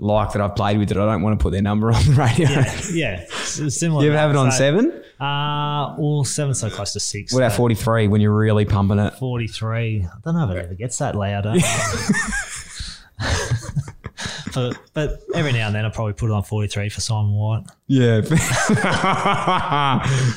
[0.00, 2.12] like that I've played with that I don't want to put their number on the
[2.12, 2.48] radio.
[2.48, 3.24] Yeah, yeah,
[3.68, 4.02] similar.
[4.04, 5.02] You ever have it on So, seven?
[5.20, 7.32] Uh, well, seven's so close to six.
[7.32, 9.14] What about 43 when you're really pumping it?
[9.14, 10.04] 43.
[10.04, 11.54] I don't know if it ever gets that louder.
[14.54, 17.64] but, but every now and then I probably put it on 43 for Simon White.
[17.88, 18.20] Yeah.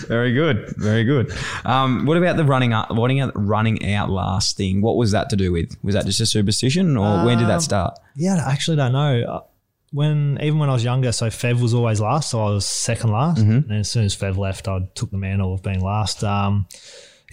[0.08, 0.74] Very good.
[0.78, 1.32] Very good.
[1.66, 4.82] Um, what about the running up, running out, running out last thing?
[4.82, 5.78] What was that to do with?
[5.84, 8.00] Was that just a superstition or when did that Um, start?
[8.16, 9.44] Yeah, I actually don't know.
[9.92, 13.12] When even when I was younger, so Fev was always last, so I was second
[13.12, 13.42] last.
[13.42, 13.72] Mm-hmm.
[13.72, 16.24] And as soon as Fev left, I took the mantle of being last.
[16.24, 16.66] Um,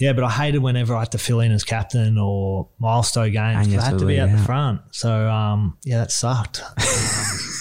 [0.00, 3.74] yeah, but I hated whenever I had to fill in as captain or milestone games.
[3.74, 4.80] I had to be out the front.
[4.90, 6.62] So um, yeah, that sucked.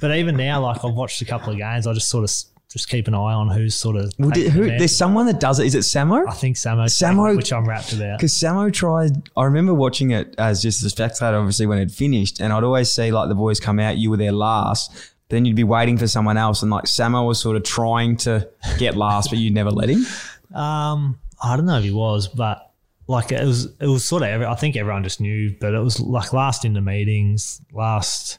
[0.00, 2.30] But even now, like I've watched a couple of games, I just sort of
[2.76, 4.12] just keep an eye on who's sort of.
[4.18, 5.66] Well, did, who, there's someone that does it.
[5.66, 6.28] Is it Samo?
[6.28, 8.18] I think Samo, Samo- which I'm wrapped about.
[8.18, 12.40] Because Samo tried, I remember watching it as just a spectator, obviously, when it finished.
[12.40, 14.92] And I'd always see like the boys come out, you were there last.
[15.28, 16.62] Then you'd be waiting for someone else.
[16.62, 18.48] And like Samo was sort of trying to
[18.78, 20.04] get last, but you'd never let him.
[20.54, 22.65] Um, I don't know if he was, but
[23.08, 24.28] like it was, it was sort of.
[24.28, 28.38] Every, I think everyone just knew, but it was like last in the meetings, last,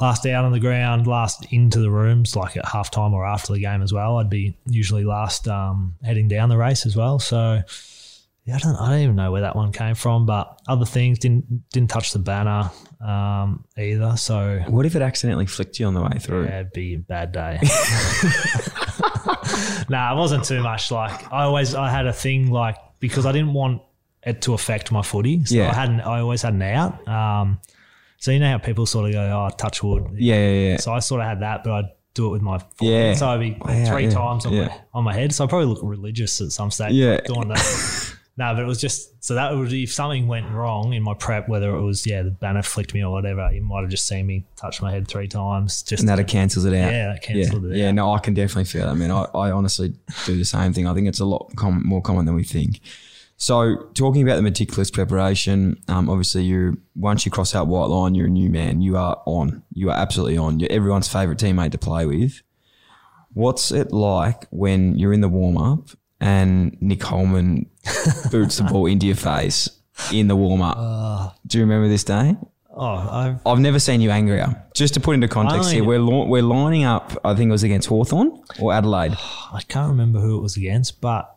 [0.00, 3.60] last out on the ground, last into the rooms, like at halftime or after the
[3.60, 4.18] game as well.
[4.18, 7.18] I'd be usually last, um, heading down the race as well.
[7.18, 7.60] So.
[8.46, 11.18] Yeah, I don't, I don't even know where that one came from, but other things
[11.18, 12.70] didn't didn't touch the banner
[13.06, 14.16] um, either.
[14.16, 16.46] So What if it accidentally flicked you on the way through?
[16.46, 17.60] yeah, it'd be a bad day.
[19.90, 20.90] nah, it wasn't too much.
[20.90, 23.82] Like I always, I had a thing like because I didn't want
[24.22, 25.44] it to affect my footy.
[25.44, 25.70] So Yeah.
[25.70, 26.00] I hadn't.
[26.00, 27.06] I always had an out.
[27.08, 27.60] Um,
[28.18, 30.76] so you know how people sort of go, "Oh, touch wood." Yeah, yeah, yeah.
[30.76, 32.66] So I sort of had that, but I'd do it with my foot.
[32.80, 33.14] Yeah.
[33.14, 34.66] So I'd be Wow, three yeah, times on, yeah.
[34.66, 35.32] my, on my head.
[35.32, 36.92] So I probably look religious at some stage.
[36.92, 37.20] Yeah.
[37.22, 38.14] Doing that.
[38.36, 41.48] no, but it was just so that would if something went wrong in my prep,
[41.48, 44.26] whether it was yeah the banner flicked me or whatever, you might have just seen
[44.26, 45.82] me touch my head three times.
[45.82, 46.92] Just And that it cancels it out.
[46.92, 47.70] Yeah, that cancels yeah.
[47.70, 47.94] it Yeah, out.
[47.94, 49.10] no, I can definitely feel that, man.
[49.10, 49.94] I, I honestly
[50.26, 50.86] do the same thing.
[50.86, 52.80] I think it's a lot com- more common than we think.
[53.42, 58.14] So, talking about the meticulous preparation, um, obviously, you once you cross that white line,
[58.14, 58.82] you're a new man.
[58.82, 59.62] You are on.
[59.72, 60.60] You are absolutely on.
[60.60, 62.42] You're everyone's favorite teammate to play with.
[63.32, 65.88] What's it like when you're in the warm up
[66.20, 67.70] and Nick Holman
[68.30, 69.70] boots the ball into your face
[70.12, 71.38] in the warm up?
[71.46, 72.36] Do you remember this day?
[72.72, 74.64] Oh, I've, I've never seen you angrier.
[74.74, 77.18] Just to put into context here, we're li- we're lining up.
[77.24, 79.12] I think it was against Hawthorn or Adelaide.
[79.52, 81.36] I can't remember who it was against, but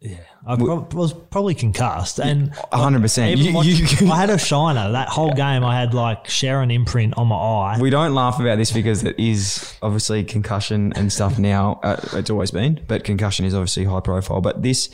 [0.00, 2.18] yeah, I prob- was probably concussed.
[2.18, 3.32] And hundred percent.
[3.38, 5.62] even You- watch- you- I had a shiner that whole game.
[5.64, 7.78] I had like Sherrin imprint on my eye.
[7.80, 11.80] We don't laugh about this because it is obviously concussion and stuff now.
[11.82, 14.40] Uh, it's always been, but concussion is obviously high profile.
[14.40, 14.88] But this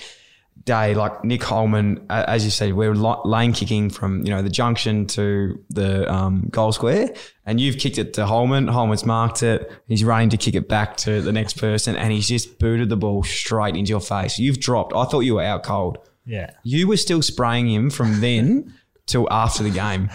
[0.66, 5.06] day, like Nick Holman, as you said, we're lane kicking from you know the junction
[5.06, 7.14] to the um, goal square,
[7.46, 8.68] and you've kicked it to Holman.
[8.68, 9.72] Holman's marked it.
[9.88, 12.96] He's running to kick it back to the next person, and he's just booted the
[12.96, 14.38] ball straight into your face.
[14.38, 14.92] You've dropped.
[14.94, 15.98] I thought you were out cold.
[16.26, 18.74] yeah, You were still spraying him from then
[19.06, 20.10] till after the game.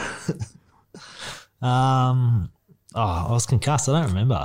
[1.62, 2.52] Um,
[2.96, 3.88] oh, I was concussed.
[3.90, 4.44] I don't remember.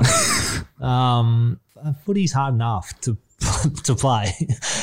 [0.81, 1.61] um,
[2.05, 3.17] footy's hard enough to
[3.85, 4.33] to play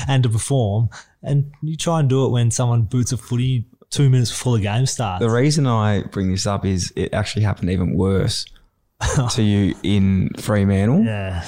[0.08, 0.90] and to perform,
[1.24, 4.64] and you try and do it when someone boots a footy two minutes before the
[4.64, 5.24] game starts.
[5.24, 8.46] The reason I bring this up is it actually happened even worse
[9.32, 11.04] to you in Fremantle.
[11.04, 11.46] yeah,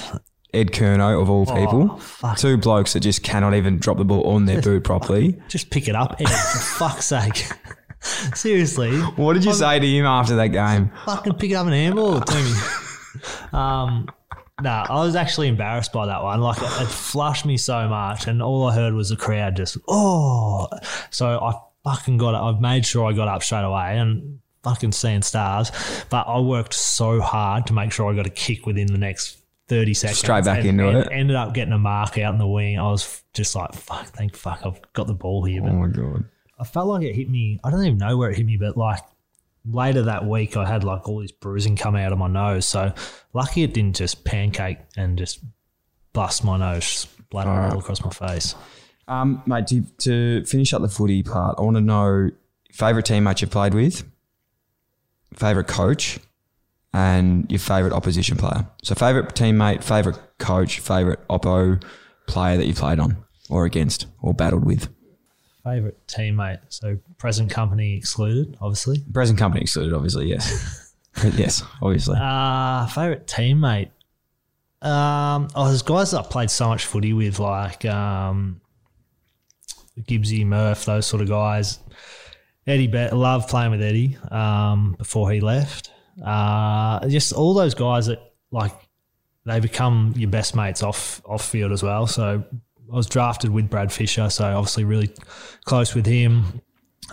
[0.53, 1.99] Ed Curnow, of all people.
[2.23, 2.36] Oh.
[2.38, 5.38] Two blokes that just cannot even drop the ball on their boot properly.
[5.49, 7.45] just pick it up, Ed, for fuck's sake.
[8.36, 10.91] Seriously, What did you say to him after that game?
[11.05, 12.53] fucking pick it up and handball it to me.
[13.53, 14.07] Um,
[14.61, 16.41] nah, I was actually embarrassed by that one.
[16.41, 19.77] Like it, it flushed me so much, and all I heard was the crowd just
[19.87, 20.67] oh.
[21.09, 21.53] So I
[21.83, 22.43] fucking got it.
[22.43, 25.71] I've made sure I got up straight away and fucking seeing stars.
[26.09, 29.41] But I worked so hard to make sure I got a kick within the next.
[29.67, 30.19] 30 seconds.
[30.19, 31.07] Straight back and, into and it.
[31.11, 32.77] Ended up getting a mark out in the wing.
[32.77, 35.59] I was just like, fuck, thank fuck, I've got the ball here.
[35.59, 36.25] But Oh my god.
[36.59, 37.59] I felt like it hit me.
[37.63, 38.99] I don't even know where it hit me, but like
[39.70, 42.66] later that week, I had like all this bruising come out of my nose.
[42.66, 42.93] So
[43.34, 45.43] lucky it didn't just pancake and just
[46.13, 48.55] bust my nose, splatter all across my face.
[49.07, 52.32] Um, mate, to, to finish up the footy part, I want to know
[52.72, 54.03] favourite teammate you played with,
[55.34, 56.20] favourite coach,
[56.93, 58.68] and your favourite opposition player.
[58.84, 61.84] So favourite teammate, favourite coach, favourite oppo
[62.28, 63.18] player that you played on
[63.49, 64.88] or against or battled with.
[65.66, 66.59] Favorite teammate.
[66.70, 69.03] So present company excluded, obviously.
[69.11, 70.93] Present company excluded, obviously, yes.
[71.36, 72.18] yes, obviously.
[72.22, 73.89] Uh, favorite teammate.
[74.84, 78.61] Um, oh, there's guys that I played so much footy with, like um,
[79.99, 81.80] Gibbsy, Murph, those sort of guys.
[82.68, 85.89] Eddie, Bet, love playing with Eddie um, before he left.
[86.24, 88.20] Uh, just all those guys that
[88.51, 88.72] like
[89.45, 92.07] they become your best mates off off field as well.
[92.07, 92.43] So
[92.91, 95.11] I was drafted with Brad Fisher, so obviously really
[95.65, 96.61] close with him.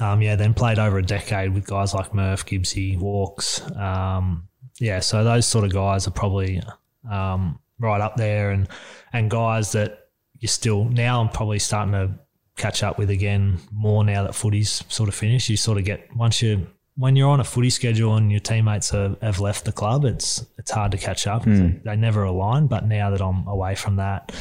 [0.01, 3.61] Um, yeah, then played over a decade with guys like Murph, Gibbsy, Walks.
[3.77, 4.49] Um,
[4.79, 6.63] yeah, so those sort of guys are probably
[7.11, 8.69] um, right up there, and
[9.13, 10.09] and guys that
[10.39, 12.19] you still now I'm probably starting to
[12.57, 15.49] catch up with again more now that footy's sort of finished.
[15.49, 16.67] You sort of get once you
[16.97, 20.45] when you're on a footy schedule and your teammates are, have left the club, it's
[20.59, 21.45] it's hard to catch up.
[21.45, 22.67] They, they never align.
[22.67, 24.33] But now that I'm away from that,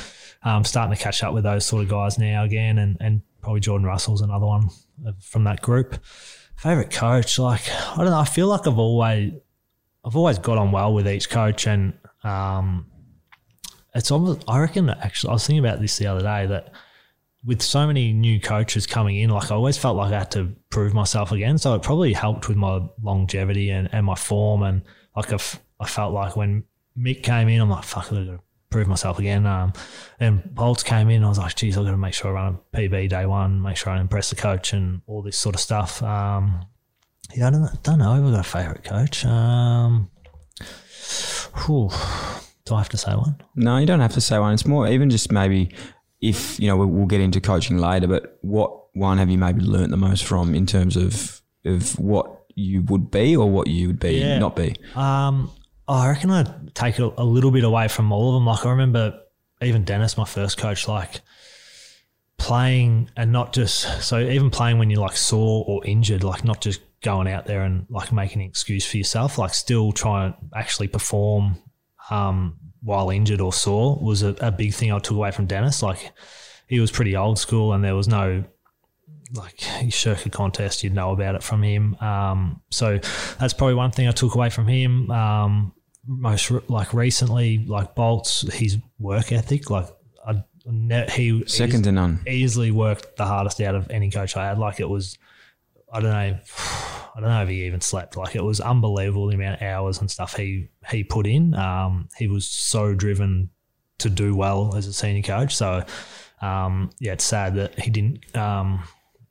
[0.44, 3.60] I'm starting to catch up with those sort of guys now again, and and probably
[3.60, 4.70] Jordan Russell's another one
[5.20, 5.98] from that group.
[6.56, 8.20] Favorite coach, like I don't know.
[8.20, 9.34] I feel like I've always
[10.04, 12.88] I've always got on well with each coach, and um,
[13.94, 14.44] it's almost.
[14.48, 16.74] I reckon actually, I was thinking about this the other day that
[17.44, 20.56] with so many new coaches coming in, like I always felt like I had to
[20.70, 21.58] prove myself again.
[21.58, 24.62] So it probably helped with my longevity and, and my form.
[24.64, 24.84] And
[25.16, 26.64] like I, f- I felt like when
[26.98, 28.40] Mick came in, I'm like, fuck, I've got to
[28.72, 29.46] prove myself again.
[29.46, 29.74] Um,
[30.20, 32.58] and Bolts came in, I was like, geez, I've got to make sure I run
[32.74, 35.62] a PB day one, make sure I impress the coach and all this sort of
[35.62, 36.02] stuff.
[36.02, 36.66] Um,
[37.36, 39.24] yeah, I don't, don't know I've got a favourite coach.
[39.26, 40.10] Um,
[41.66, 41.90] whew,
[42.66, 43.36] do I have to say one?
[43.56, 44.54] No, you don't have to say one.
[44.54, 45.74] It's more even just maybe
[46.22, 49.62] if you know we'll, we'll get into coaching later, but what one have you maybe
[49.62, 53.88] learnt the most from in terms of of what you would be or what you
[53.88, 54.40] would be Yeah.
[54.40, 54.76] not be?
[54.96, 55.50] Um,
[55.92, 58.46] I reckon I'd take it a little bit away from all of them.
[58.46, 59.20] Like I remember
[59.62, 61.22] even Denis, my first coach, like
[62.38, 66.62] playing and not just so even playing when you're like sore or injured, like not
[66.62, 70.38] just going out there and like making an excuse for yourself, like still trying to
[70.56, 71.58] actually perform
[72.10, 75.84] um, while injured or sore was a, a big thing I took away from Denis.
[75.84, 76.12] Like
[76.68, 78.46] he was pretty old school and there was no
[79.34, 81.96] like shirk a contest, you'd know about it from him.
[81.96, 82.98] Um, so
[83.40, 85.12] that's probably one thing I took away from him.
[85.12, 85.74] Um,
[86.06, 89.88] most like recently, like Bolts, his work ethic, like
[90.26, 92.22] I, ne- he Second to none.
[92.28, 94.58] easily worked the hardest out of any coach I had.
[94.58, 95.18] Like it was,
[95.92, 96.40] I don't know,
[97.16, 98.18] I don't know if he even slept.
[98.18, 101.54] Like it was unbelievable the amount of hours and stuff he he put in.
[101.56, 103.50] Um, he was so driven
[104.00, 105.56] to do well as a senior coach.
[105.56, 105.84] So
[106.42, 108.36] um, yeah, it's sad that he didn't.
[108.36, 108.84] Um,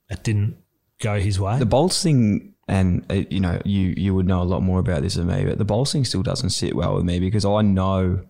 [0.09, 0.57] it didn't
[0.99, 1.57] go his way.
[1.59, 5.01] The Bolts thing, and uh, you know, you you would know a lot more about
[5.01, 7.61] this than me, but the Bolts thing still doesn't sit well with me because I
[7.61, 8.21] know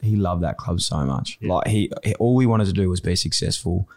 [0.00, 1.38] he loved that club so much.
[1.42, 3.88] Like he, he, all we wanted to do was be successful,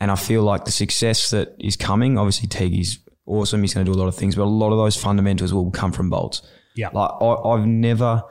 [0.00, 2.16] and I feel like the success that is coming.
[2.16, 3.60] Obviously, Teague's awesome.
[3.60, 5.70] He's going to do a lot of things, but a lot of those fundamentals will
[5.70, 6.40] come from Bolts.
[6.74, 6.88] Yeah.
[6.94, 8.22] like I, I've never,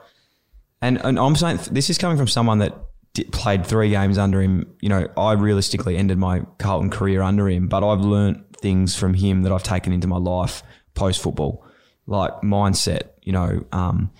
[0.82, 2.74] and and I'm saying this is coming from someone that.
[3.30, 4.74] Played three games under him.
[4.80, 9.14] You know, I realistically ended my Carlton career under him, but I've learnt things from
[9.14, 10.64] him that I've taken into my life
[10.94, 11.64] post football,
[12.06, 13.10] like mindset.
[13.22, 14.10] You know, um,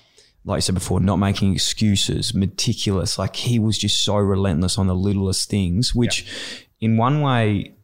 [0.44, 3.18] like you said before, not making excuses, meticulous.
[3.18, 7.74] Like he was just so relentless on the littlest things, which in one way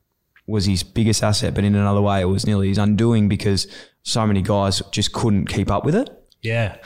[0.47, 3.67] was his biggest asset, but in another way it was nearly his undoing because
[4.03, 6.11] so many guys just couldn't keep up with it.
[6.43, 6.77] Yeah.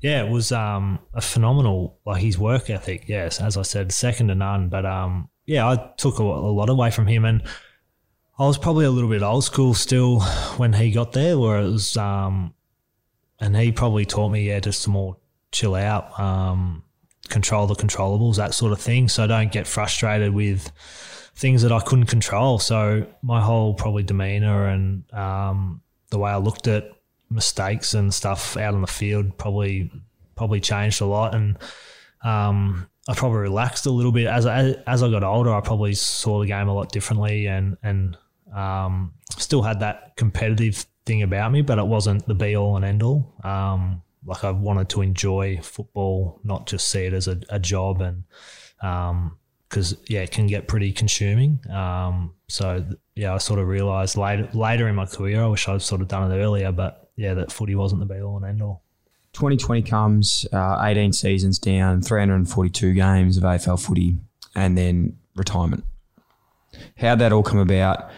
[0.00, 3.04] Yeah, it was um, a phenomenal, like his work ethic.
[3.06, 4.68] Yes, as I said, second to none.
[4.68, 7.42] But um, yeah, I took a, a lot away from him, and
[8.38, 10.20] I was probably a little bit old school still
[10.56, 12.54] when he got there, where it was, um,
[13.38, 15.16] and he probably taught me, yeah, just to more
[15.50, 16.82] chill out, um,
[17.28, 19.08] control the controllables, that sort of thing.
[19.08, 20.72] So don't get frustrated with
[21.34, 22.58] things that I couldn't control.
[22.58, 26.90] So my whole probably demeanor and um, the way I looked at
[27.30, 29.90] mistakes and stuff out on the field probably
[30.34, 31.56] probably changed a lot and
[32.22, 35.52] um, I probably relaxed a little bit as I, as I got older.
[35.52, 38.16] I probably saw the game a lot differently and and
[38.54, 42.84] um, still had that competitive thing about me, but it wasn't the be all and
[42.84, 43.34] end all.
[43.44, 48.00] Um, like I wanted to enjoy football, not just see it as a, a job
[48.00, 48.24] and
[49.68, 51.60] because yeah, it can get pretty consuming.
[51.70, 52.84] Um, so
[53.14, 56.08] yeah, I sort of realised later later in my career, I wish I'd sort of
[56.08, 58.82] done it earlier, but yeah, that footy wasn't the be all and end all.
[59.32, 64.18] 2020 comes, uh, 18 seasons down, 342 games of AFL footy,
[64.54, 65.84] and then retirement.
[66.98, 68.10] How'd that all come about?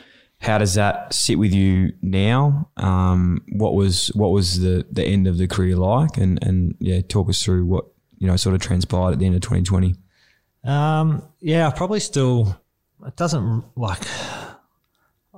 [0.45, 2.69] How does that sit with you now?
[2.77, 6.17] Um, what was what was the the end of the career like?
[6.19, 7.87] And and yeah, talk us through what
[8.19, 9.95] you know sort of transpired at the end of 2020.
[10.65, 12.61] Um, yeah, I probably still.
[13.07, 14.01] It doesn't like.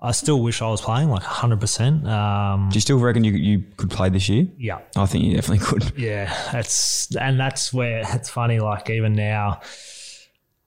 [0.01, 2.07] I still wish I was playing like hundred percent.
[2.07, 4.47] Um, Do you still reckon you you could play this year?
[4.59, 5.99] yeah, I think you definitely could.
[5.99, 6.33] yeah.
[6.59, 8.61] It's and that's where it's funny.
[8.61, 9.61] Like even now,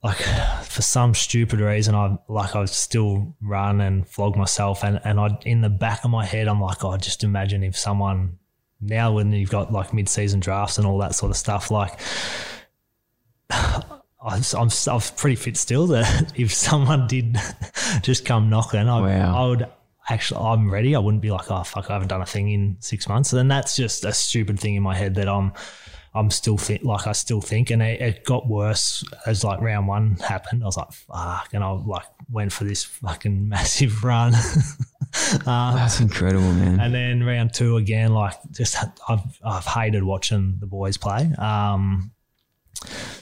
[0.02, 0.16] like
[0.64, 5.38] for some stupid reason, I like I still run and flog myself, and and I
[5.44, 8.38] in the back of my head, I'm like, oh, just imagine if someone
[8.80, 11.98] now when you've got like mid season drafts and all that sort of stuff, like.
[13.50, 13.82] I-
[14.22, 15.86] I'm, I'm pretty fit still.
[15.86, 17.36] That if someone did
[18.02, 19.44] just come knocking, I, Wow.
[19.44, 19.66] I would
[20.10, 20.40] actually.
[20.44, 20.94] I'm ready.
[20.94, 23.32] I wouldn't be like, oh fuck, I haven't done a thing in six months.
[23.32, 25.52] And that's just a stupid thing in my head that I'm.
[26.14, 29.86] I'm still think like I still think, and it, it got worse as like round
[29.86, 30.62] one happened.
[30.62, 34.32] I was like, fuck, and I like went for this fucking massive run.
[35.44, 36.80] That's incredible, man.
[36.80, 38.76] And then round two again, like just
[39.08, 41.30] I've I've hated watching the boys play.
[41.38, 42.10] Um,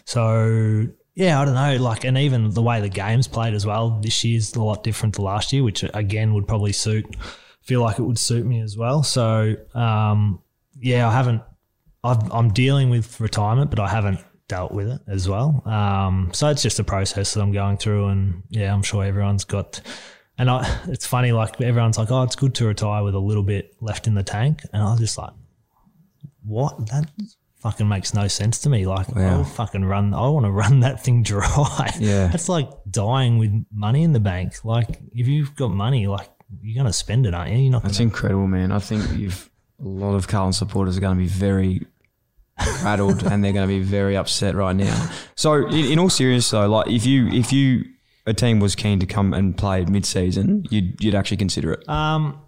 [0.05, 3.99] so yeah, I don't know, like, and even the way the games played as well
[4.01, 7.17] this year's a lot different to last year, which again would probably suit.
[7.61, 9.03] Feel like it would suit me as well.
[9.03, 10.41] So um,
[10.81, 11.43] yeah, I haven't.
[12.09, 15.63] I've, I'm dealing with retirement, but I haven't dealt with it as well.
[15.67, 19.45] Um, so it's just a process that I'm going through, and yeah, I'm sure everyone's
[19.45, 19.81] got.
[20.39, 23.43] And I, it's funny, like everyone's like, "Oh, it's good to retire with a little
[23.43, 25.33] bit left in the tank," and I was just like,
[26.45, 26.87] "What?
[26.91, 27.11] That
[27.61, 28.87] fucking makes no sense to me.
[28.87, 29.39] Like, Wow.
[29.39, 30.15] I'll fucking run.
[30.15, 31.93] I want to run that thing dry.
[31.99, 32.27] Yeah.
[32.33, 34.65] that's like dying with money in the bank.
[34.65, 36.29] Like, if you've got money, like
[36.63, 37.59] you're gonna spend it, aren't you?
[37.59, 38.09] You're not That's gonna.
[38.11, 38.71] incredible, man.
[38.73, 39.51] I think you've
[39.81, 41.87] a lot of Carlton supporters are going to be very
[42.83, 45.11] rattled and they're going to be very upset right now.
[45.37, 47.85] So, in, in all seriousness, though, like if you if you
[48.27, 51.89] a team was keen to come and play mid season, you'd you'd actually consider it.
[51.89, 52.41] Um,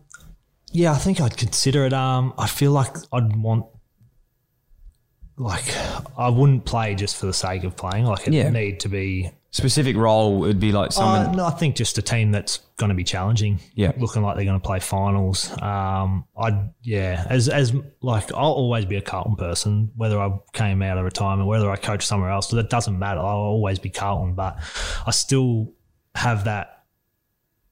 [0.73, 1.93] yeah, I think I'd consider it.
[1.93, 3.67] Um, I feel like I'd want,
[5.37, 5.65] like,
[6.17, 8.05] I wouldn't play just for the sake of playing.
[8.05, 8.51] Like, it Yeah.
[8.51, 9.31] need to be.
[9.53, 11.37] Specific role would be like Uh, someone.
[11.37, 13.59] no, I think just a team that's going to be challenging.
[13.75, 13.91] Yeah.
[13.99, 15.51] looking like they're going to play finals.
[15.61, 20.83] Um, I'd yeah, as as like I'll always be a Carlton person, whether I came
[20.83, 22.47] out of retirement, whether I coach somewhere else.
[22.51, 23.19] That doesn't matter.
[23.21, 24.57] I'll always be Carlton, but
[25.05, 25.73] I still
[26.15, 26.85] have that.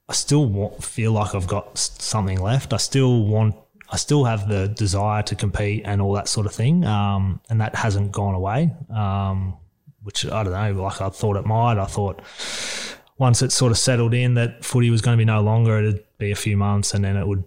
[0.09, 2.73] I still want, feel like I've got something left.
[2.73, 3.55] I still want.
[3.91, 7.61] I still have the desire to compete and all that sort of thing, um, and
[7.61, 8.73] that hasn't gone away.
[8.93, 9.55] Um,
[10.03, 10.83] which I don't know.
[10.83, 11.77] Like I thought it might.
[11.77, 12.21] I thought
[13.17, 16.03] once it sort of settled in that footy was going to be no longer, it'd
[16.17, 17.43] be a few months, and then it would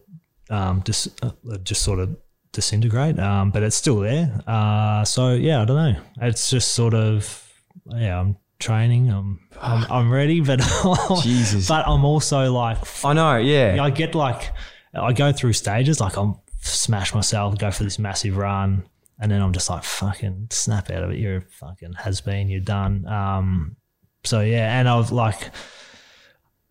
[0.51, 1.31] um, just uh,
[1.63, 2.17] just sort of
[2.53, 3.19] disintegrate.
[3.19, 4.43] Um, but it's still there.
[4.47, 6.01] Uh, so yeah, I don't know.
[6.21, 7.49] It's just sort of
[7.87, 8.21] yeah.
[8.21, 9.11] I'm training.
[9.11, 10.61] I'm I'm, I'm ready, but
[11.23, 11.69] Jesus.
[11.69, 13.83] but I'm also like I know, yeah.
[13.83, 14.53] I get like
[14.95, 18.85] I go through stages like I'll smash myself, go for this massive run,
[19.23, 21.19] and then I'm just like fucking snap out of it.
[21.19, 22.49] You're a fucking has been.
[22.49, 23.07] You're done.
[23.07, 23.77] Um,
[24.25, 25.53] so yeah, and I've like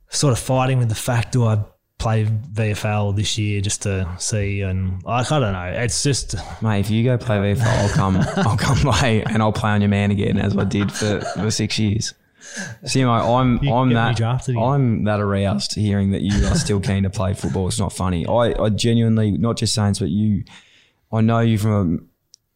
[0.09, 1.63] sort of fighting with the fact do I
[1.97, 5.81] play VFL this year just to see and like I don't know.
[5.81, 8.17] It's just Mate, if you go play VFL, I'll come.
[8.17, 11.51] I'll come play and I'll play on your man again, as I did for, for
[11.51, 12.13] six years.
[12.85, 14.19] See, mate, I'm You I'm that.
[14.59, 17.69] I'm that aroused hearing that you are still keen to play football.
[17.69, 18.25] It's not funny.
[18.25, 20.43] I, I genuinely, not just Saints, but you,
[21.13, 22.10] I know you from a,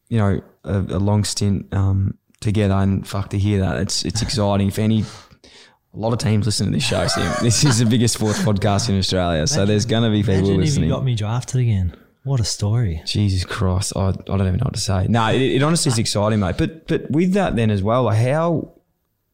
[0.08, 3.78] you know, a, a long stint um, together, and fuck to hear that.
[3.78, 4.68] It's it's exciting.
[4.68, 7.06] If any, a lot of teams listen to this show.
[7.06, 7.32] Sim.
[7.42, 10.54] This is the biggest sports podcast in Australia, so there's going to be people imagine
[10.54, 10.88] if listening.
[10.88, 11.96] you got me drafted again.
[12.24, 13.02] What a story.
[13.06, 15.06] Jesus Christ, I, I don't even know what to say.
[15.08, 16.56] No, it, it honestly is exciting, mate.
[16.58, 18.72] But but with that then as well, like how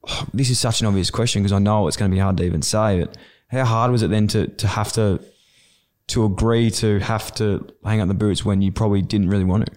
[0.35, 2.45] this is such an obvious question because I know it's going to be hard to
[2.45, 3.01] even say.
[3.01, 3.17] But
[3.49, 5.21] how hard was it then to to have to
[6.09, 9.67] to agree to have to hang up the boots when you probably didn't really want
[9.67, 9.73] to?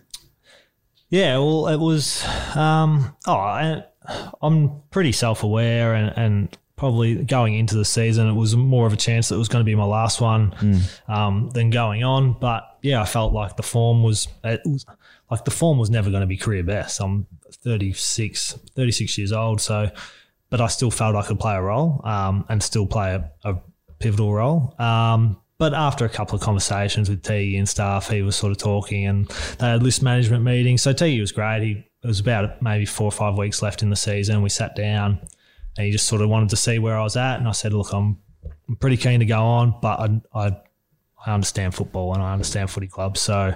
[1.10, 2.26] Yeah, well, it was.
[2.56, 3.84] Um, oh, I,
[4.42, 8.98] I'm pretty self-aware, and, and probably going into the season, it was more of a
[8.98, 12.34] chance that it was going to be my last one um, than going on.
[12.34, 14.86] But yeah, I felt like the form was, it was
[15.32, 17.00] like the form was never going to be career best.
[17.02, 19.90] I'm 36, 36 years old, so
[20.50, 23.58] but I still felt I could play a role um, and still play a, a
[24.00, 24.76] pivotal role.
[24.80, 28.58] Um, but after a couple of conversations with T and staff, he was sort of
[28.58, 29.28] talking and
[29.60, 30.82] they had list management meetings.
[30.82, 31.64] So T was great.
[31.64, 34.44] He it was about maybe four or five weeks left in the season.
[34.44, 35.20] We sat down
[35.76, 37.40] and he just sort of wanted to see where I was at.
[37.40, 38.20] And I said, look, I'm,
[38.70, 40.58] I'm pretty keen to go on, but I, I,
[41.26, 43.22] I understand football and I understand footy clubs.
[43.22, 43.56] So,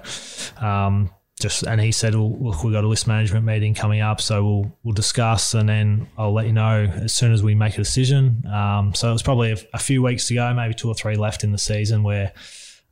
[0.59, 4.19] um, just and he said, well, "Look, we've got a list management meeting coming up,
[4.19, 7.75] so we'll we'll discuss, and then I'll let you know as soon as we make
[7.75, 10.89] a decision." Um, so it was probably a, a few weeks to go, maybe two
[10.89, 12.33] or three left in the season, where,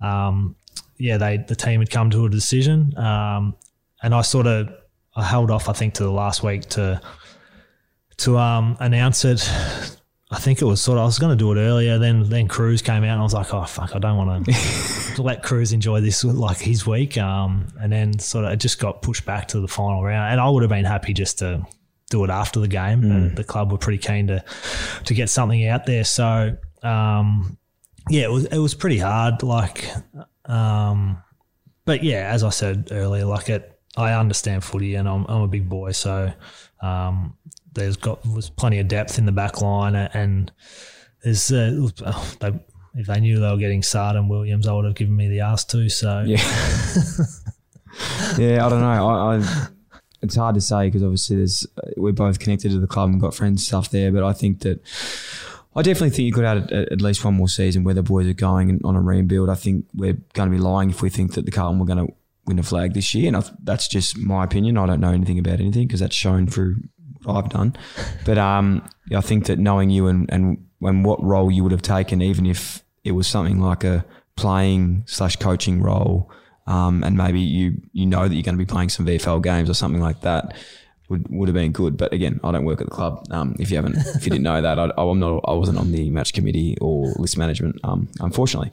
[0.02, 0.56] um,
[0.98, 3.56] yeah, they the team had come to a decision, um,
[4.02, 4.70] and I sort of
[5.16, 7.02] I held off, I think, to the last week to
[8.18, 9.97] to um, announce it.
[10.30, 11.98] I think it was sort of I was going to do it earlier.
[11.98, 14.46] Then then Cruz came out and I was like, oh fuck, I don't want
[15.16, 17.18] to let Cruz enjoy this like his week.
[17.18, 20.34] Um, and then sort of it just got pushed back to the final round.
[20.34, 21.66] And I would have been happy just to
[22.10, 23.04] do it after the game.
[23.10, 24.44] And the club were pretty keen to
[25.06, 26.04] to get something out there.
[26.04, 27.58] So um,
[28.10, 29.44] yeah, it was it was pretty hard.
[29.44, 29.90] Like,
[30.46, 31.24] um,
[31.86, 35.48] but yeah, as I said earlier, like it, I understand footy and I'm I'm a
[35.48, 36.34] big boy, so
[36.82, 37.38] um,
[37.78, 40.52] there's got was plenty of depth in the back line and
[41.24, 42.52] there's uh, oh, they,
[42.96, 45.42] if they knew they were getting Saad and Williams, I would have given me the
[45.42, 45.90] ass too.
[45.90, 46.38] So Yeah.
[48.38, 49.08] yeah, I don't know.
[49.08, 49.68] I, I
[50.22, 53.36] it's hard to say because obviously there's we're both connected to the club and got
[53.36, 54.12] friends and stuff there.
[54.12, 54.82] But I think that
[55.76, 58.34] I definitely think you could add at, least one more season where the boys are
[58.34, 59.50] going on a rebuild.
[59.50, 62.08] I think we're going to be lying if we think that the Carlton were going
[62.08, 62.14] to
[62.48, 64.78] win a flag this year, and I, that's just my opinion.
[64.78, 66.78] I don't know anything about anything because that's shown through
[67.30, 67.76] I've done.
[68.26, 71.82] But um, I think that knowing you and and and what role you would have
[71.82, 74.06] taken, even if it was something like a
[74.36, 76.32] playing slash coaching role,
[76.68, 79.70] um, and maybe you you know that you're going to be playing some VFL games
[79.70, 80.56] or something like that.
[81.10, 83.26] Would, would have been good, but again, I don't work at the club.
[83.32, 85.40] Um, if you haven't, if you didn't know that, I, I'm not.
[85.48, 88.72] I wasn't on the match committee or list management, um, unfortunately.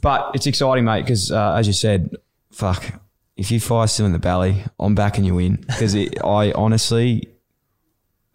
[0.00, 2.16] But it's exciting, mate, because uh, as you said,
[2.50, 3.00] fuck,
[3.38, 7.28] if you fire still in the belly, I'm backing you in because I honestly,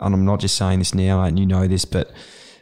[0.05, 2.11] and I'm not just saying this now, and you know this, but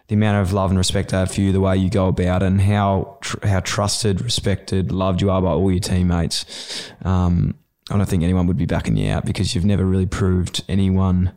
[0.08, 2.44] the amount of love and respect I have for you, the way you go about
[2.44, 6.92] it, and how tr- how trusted, respected, loved you are by all your teammates.
[7.04, 7.56] Um,
[7.90, 11.32] I don't think anyone would be backing you out because you've never really proved anyone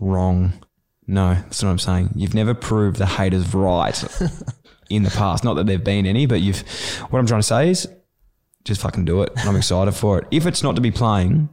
[0.00, 0.52] wrong.
[1.06, 2.10] No, that's what I'm saying.
[2.14, 4.02] You've never proved the haters right
[4.90, 5.44] in the past.
[5.44, 6.60] Not that there've been any, but you've.
[7.10, 7.88] What I'm trying to say is,
[8.64, 9.32] just fucking do it.
[9.36, 10.26] And I'm excited for it.
[10.30, 11.48] If it's not to be playing,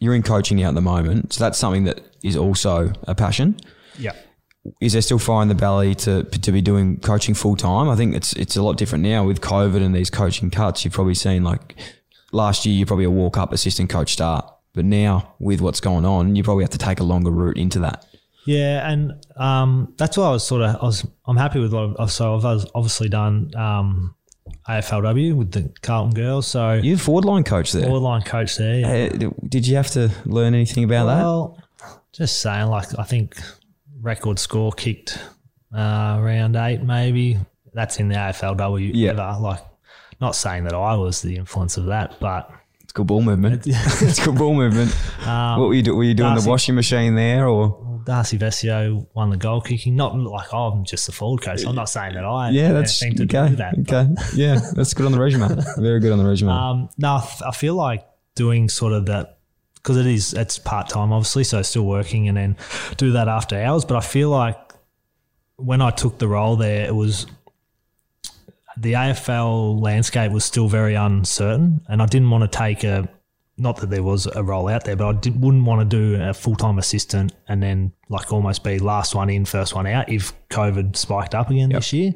[0.00, 3.56] you're in coaching now at the moment, so that's something that is also a passion.
[3.98, 4.12] yeah.
[4.80, 7.86] Is there still fire in the belly to to be doing coaching full time?
[7.90, 10.84] I think it's it's a lot different now with COVID and these coaching cuts.
[10.84, 11.74] You've probably seen like
[12.32, 16.06] last year, you're probably a walk up assistant coach start, but now with what's going
[16.06, 18.06] on, you probably have to take a longer route into that.
[18.46, 22.00] Yeah, and um, that's why I was sort of I was I'm happy with what
[22.00, 24.14] I've so I've obviously done um,
[24.68, 26.46] AFLW with the Carlton girls.
[26.46, 27.84] So You're forward line coach there.
[27.84, 28.78] forward line coach there.
[28.80, 29.26] Yeah.
[29.26, 31.16] Uh, did you have to learn anything about that?
[31.22, 31.62] Well,
[32.12, 33.36] just saying, like I think
[34.00, 35.18] record score kicked
[35.74, 37.38] uh, round eight, maybe
[37.72, 38.90] that's in the AFLW.
[38.94, 39.10] Yeah.
[39.10, 39.36] ever.
[39.40, 39.60] like
[40.20, 42.50] not saying that I was the influence of that, but
[42.82, 43.62] It's good ball movement.
[43.66, 44.94] it's good ball movement.
[45.26, 45.94] Um, what were you do?
[45.96, 49.96] Were you doing Darcy- the washing machine there, or Darcy Vescio won the goal kicking.
[49.96, 51.64] Not like oh, I'm just a forward coach.
[51.64, 53.50] I'm not saying that I yeah, that's anything to okay.
[53.50, 53.74] do that.
[53.80, 55.48] okay, yeah, that's good on the resume.
[55.78, 56.50] Very good on the resume.
[56.50, 59.38] Um, no, I f- I feel like doing sort of that
[59.74, 62.56] because it is it's part time, obviously, so still working and then
[62.96, 63.84] do that after hours.
[63.84, 64.58] But I feel like
[65.56, 67.26] when I took the role there, it was
[68.76, 73.08] the AFL landscape was still very uncertain, and I didn't want to take a
[73.56, 76.20] not that there was a role out there, but I did, wouldn't want to do
[76.20, 80.08] a full time assistant and then like almost be last one in, first one out
[80.08, 82.12] if COVID spiked up again this year.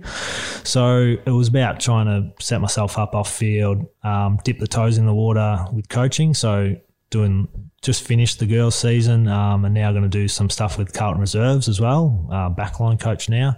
[0.65, 4.99] So it was about trying to set myself up off field, um, dip the toes
[4.99, 6.35] in the water with coaching.
[6.35, 6.75] So
[7.11, 7.49] doing
[7.83, 11.21] just finished the girls' season um, and now going to do some stuff with Carlton
[11.21, 13.57] Reserves as well, uh, backline coach now.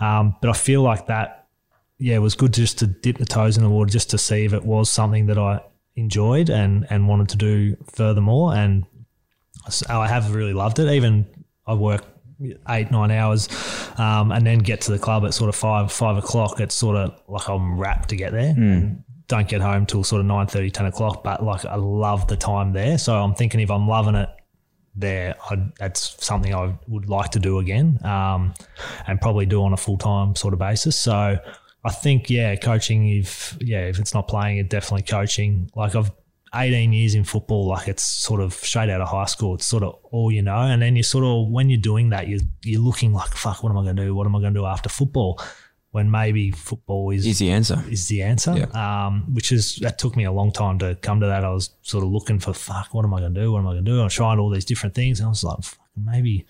[0.00, 1.46] Um, but I feel like that,
[1.98, 4.44] yeah, it was good just to dip the toes in the water just to see
[4.44, 5.60] if it was something that I
[5.96, 8.54] enjoyed and, and wanted to do furthermore.
[8.54, 8.86] And
[9.68, 10.90] so I have really loved it.
[10.92, 11.26] Even
[11.66, 12.04] I work
[12.68, 13.48] eight nine hours,
[13.98, 16.60] um, and then get to the club at sort of five five o'clock.
[16.60, 18.54] It's sort of like I'm wrapped to get there.
[18.56, 21.24] And don't get home till sort of 9.30, 10 o'clock.
[21.24, 22.98] But like I love the time there.
[22.98, 24.28] So I'm thinking if I'm loving it
[24.94, 28.52] there, I'd, that's something I would like to do again, um,
[29.06, 30.98] and probably do on a full time sort of basis.
[30.98, 31.38] So.
[31.84, 33.08] I think yeah, coaching.
[33.08, 35.70] If yeah, if it's not playing, it definitely coaching.
[35.74, 36.10] Like I've
[36.54, 39.54] 18 years in football, like it's sort of straight out of high school.
[39.54, 40.58] It's sort of all you know.
[40.58, 43.70] And then you sort of, when you're doing that, you're, you're looking like, fuck, what
[43.70, 44.14] am I going to do?
[44.14, 45.40] What am I going to do after football?
[45.92, 47.82] When maybe football is, Is the answer?
[47.90, 48.68] is the answer.
[48.76, 51.44] Um, which is, that took me a long time to come to that.
[51.44, 53.52] I was sort of looking for, fuck, what am I going to do?
[53.52, 54.02] What am I going to do?
[54.02, 55.20] I trying all these different things.
[55.20, 56.46] And I was like, fuck, maybe,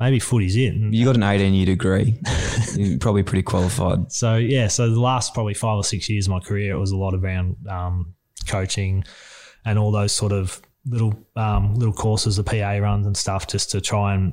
[0.00, 0.74] maybe footy's it.
[0.74, 2.20] And You got an 18 year degree.
[2.76, 4.12] You're probably pretty qualified.
[4.12, 6.90] so yeah, so the last probably five or six years of my career, it was
[6.92, 8.14] a lot around um,
[8.46, 9.04] coaching,
[9.64, 13.70] and all those sort of little um, little courses, the PA runs and stuff, just
[13.72, 14.32] to try and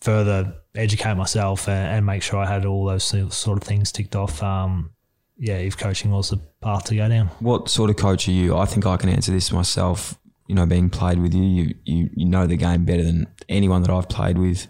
[0.00, 4.16] further educate myself and, and make sure I had all those sort of things ticked
[4.16, 4.42] off.
[4.42, 4.90] Um,
[5.38, 7.28] yeah, if coaching was the path to go down.
[7.40, 8.56] What sort of coach are you?
[8.56, 10.18] I think I can answer this myself.
[10.46, 13.82] You know, being played with you, you you, you know the game better than anyone
[13.82, 14.66] that I've played with.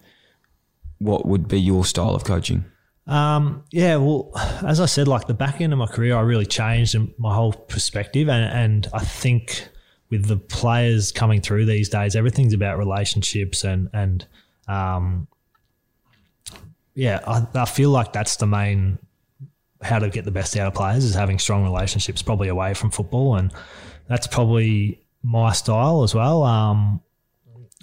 [1.03, 2.65] What would be your style of coaching?
[3.07, 4.31] Um, yeah, well,
[4.65, 7.53] as I said, like the back end of my career, I really changed my whole
[7.53, 9.69] perspective, and and I think
[10.11, 14.27] with the players coming through these days, everything's about relationships and and
[14.69, 15.27] um,
[16.95, 18.99] yeah, I, I feel like that's the main
[19.81, 22.91] how to get the best out of players is having strong relationships, probably away from
[22.91, 23.53] football, and
[24.07, 26.45] that's probably my style as well.
[26.45, 27.01] Um,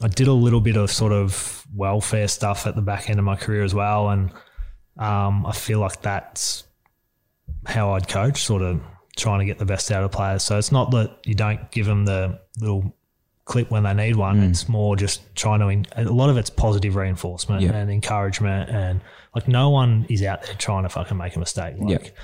[0.02, 3.26] I did a little bit of sort of welfare stuff at the back end of
[3.26, 4.32] my career as well, and
[4.98, 6.64] um, I feel like that's
[7.66, 8.82] how I'd coach, sort of
[9.18, 10.44] trying to get the best out of players.
[10.44, 12.96] So it's not that you don't give them the little
[13.46, 14.40] clip when they need one.
[14.40, 14.50] Mm.
[14.50, 16.02] It's more just trying to.
[16.02, 17.74] a lot of it's positive reinforcement yep.
[17.74, 19.02] and encouragement, and
[19.36, 21.76] like no one is out there trying to fucking make a mistake.
[21.78, 22.18] Like, yep.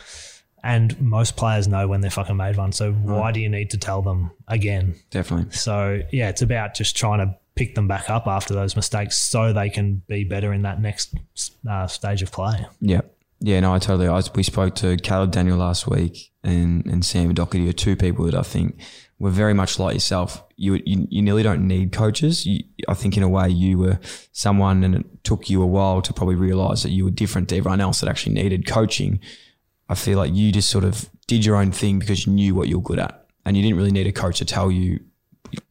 [0.64, 2.72] and most players know when they're fucking made one.
[2.72, 4.96] So why do you need to tell them again?
[5.10, 5.52] Definitely.
[5.52, 9.54] So yeah, it's about just trying to pick them back up after those mistakes so
[9.54, 11.16] they can be better in that next
[11.70, 12.66] uh, stage of play.
[12.82, 13.02] Yeah.
[13.42, 14.08] Yeah, no, I totally.
[14.08, 18.26] I, we spoke to Caleb Daniel last week and, and Sam Docherty are two people
[18.26, 18.82] that I think
[19.20, 20.44] were very much like yourself.
[20.56, 22.46] You, you, you nearly don't need coaches.
[22.46, 24.00] You, I think in a way you were
[24.32, 27.58] someone and it took you a while to probably realize that you were different to
[27.58, 29.20] everyone else that actually needed coaching.
[29.90, 32.70] I feel like you just sort of did your own thing because you knew what
[32.70, 35.00] you're good at and you didn't really need a coach to tell you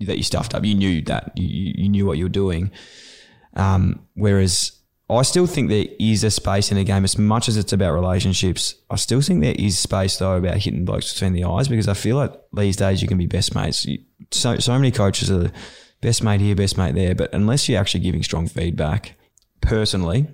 [0.01, 0.65] that you stuffed up.
[0.65, 2.71] You knew that you, you knew what you were doing.
[3.55, 4.73] Um, whereas
[5.09, 7.93] I still think there is a space in the game as much as it's about
[7.93, 8.75] relationships.
[8.91, 11.95] I still think there is space though about hitting blokes between the eyes because I
[11.95, 13.87] feel like these days you can be best mates.
[14.31, 15.53] So so many coaches are
[16.01, 19.17] best mate here, best mate there, but unless you're actually giving strong feedback,
[19.61, 20.27] personally,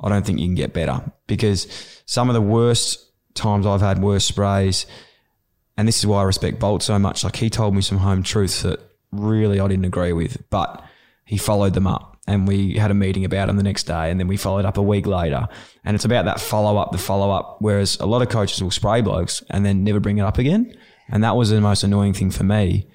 [0.00, 1.66] I don't think you can get better because
[2.06, 4.86] some of the worst times I've had worst sprays,
[5.76, 7.24] and this is why I respect Bolt so much.
[7.24, 8.80] Like he told me some home truths that
[9.12, 10.82] really I didn't agree with, but
[11.24, 14.20] he followed them up and we had a meeting about him the next day and
[14.20, 15.48] then we followed up a week later.
[15.84, 18.70] And it's about that follow up the follow up whereas a lot of coaches will
[18.70, 20.76] spray blokes and then never bring it up again.
[21.08, 22.86] And that was the most annoying thing for me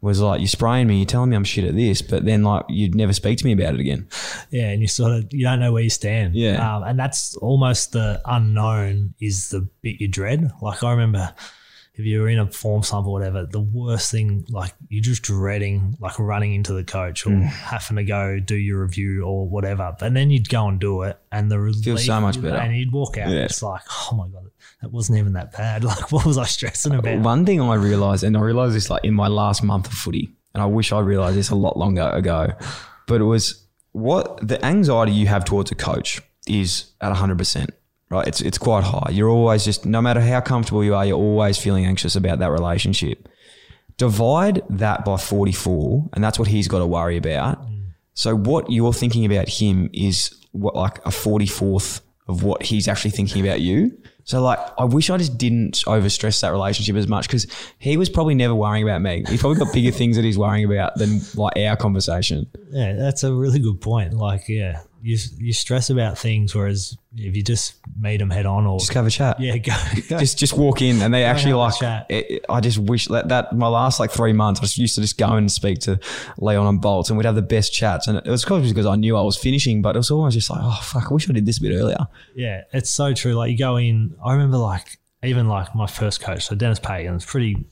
[0.00, 2.64] was like you're spraying me you're telling me i'm shit at this but then like
[2.68, 4.08] you'd never speak to me about it again.
[4.50, 6.34] Yeah and you sort of you don't know where you stand.
[6.34, 6.76] Yeah.
[6.76, 10.50] Um, and that's almost the unknown is the bit you dread.
[10.60, 11.32] Like i remember
[11.94, 15.94] if you're in a form slump or whatever, the worst thing, like you're just dreading,
[16.00, 17.44] like running into the coach or mm.
[17.44, 19.94] having to go do your review or whatever.
[20.00, 22.56] And then you'd go and do it, and the relief feels so much better.
[22.56, 23.44] And you'd walk out, yeah.
[23.44, 24.50] it's like, oh my god,
[24.80, 25.84] that wasn't even that bad.
[25.92, 27.18] Like, what was I stressing about?
[27.18, 30.30] One thing I realized, and I realized this like in my last month of footy,
[30.54, 32.52] and I wish I realized this a lot longer ago,
[33.06, 37.70] but it was what the anxiety you have towards a coach is at 100 percent
[38.12, 38.26] right?
[38.28, 39.08] It's it's quite high.
[39.10, 42.50] You're always just no matter how comfortable you are, you're always feeling anxious about that
[42.50, 43.28] relationship.
[43.96, 47.64] Divide that by 44, and that's what he's got to worry about.
[48.14, 53.10] So what you're thinking about him is what like a 44th of what he's actually
[53.10, 53.96] thinking about you.
[54.24, 57.46] So like, I wish I just didn't overstress that relationship as much because
[57.78, 59.24] he was probably never worrying about me.
[59.28, 62.46] He's probably got bigger things that he's worrying about than like our conversation.
[62.70, 64.14] Yeah, that's a really good point.
[64.14, 68.66] Like, yeah, you you stress about things, whereas if you just meet them head on
[68.66, 69.72] or just have a chat, yeah, go,
[70.08, 70.18] go.
[70.20, 71.74] just just walk in and they actually like.
[72.08, 75.18] It, I just wish that that my last like three months, I used to just
[75.18, 75.98] go and speak to
[76.38, 78.94] Leon and Bolt, and we'd have the best chats, and it was probably because I
[78.94, 81.32] knew I was finishing, but it was always just like, oh fuck, I wish I
[81.32, 82.06] did this a bit earlier.
[82.36, 83.34] Yeah, it's so true.
[83.34, 87.14] Like you go in, I remember like even like my first coach, so Denis Pagan,
[87.14, 87.66] was pretty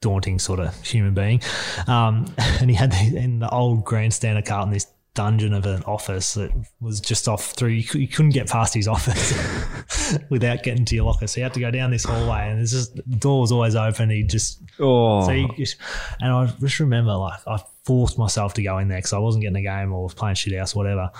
[0.00, 1.42] daunting sort of human being.
[1.88, 4.86] Um, and he had the, in the old grandstand of Carlton this
[5.18, 7.70] dungeon of an office that was just off through.
[7.70, 11.26] You, couldn't get past his office without getting to your locker.
[11.26, 13.74] So you had to go down this hallway, and it's just the door was always
[13.74, 14.10] open.
[14.10, 15.76] He just oh, so just,
[16.20, 19.42] and I just remember like I forced myself to go in there because I wasn't
[19.42, 21.10] getting a game or was playing shit house, whatever.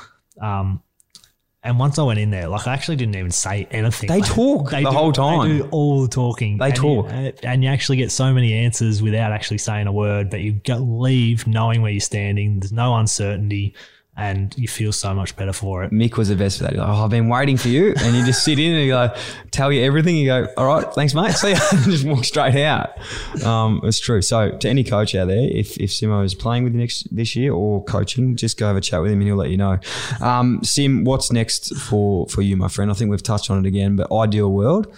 [0.41, 0.81] Um,
[1.65, 4.09] and once I went in there, like I actually didn't even say anything.
[4.09, 5.49] They like, talk they the do, whole time.
[5.49, 6.57] They do all the talking.
[6.59, 9.93] They and talk, you, and you actually get so many answers without actually saying a
[9.93, 10.31] word.
[10.31, 12.61] But you go, leave knowing where you're standing.
[12.61, 13.75] There's no uncertainty
[14.19, 15.93] and you feel so much better for it.
[15.93, 16.75] Mick was the best for that.
[16.75, 17.95] Like, oh, I've been waiting for you.
[17.99, 19.15] And you just sit in and you go,
[19.53, 20.17] tell you everything.
[20.17, 21.33] You go, all right, thanks, mate.
[21.37, 22.99] See and just walk straight out.
[23.45, 24.21] Um, it's true.
[24.21, 27.37] So to any coach out there, if, if Simo is playing with you next this
[27.37, 29.79] year or coaching, just go have a chat with him and he'll let you know.
[30.21, 32.91] Um, Sim, what's next for, for you, my friend?
[32.91, 34.93] I think we've touched on it again, but ideal world.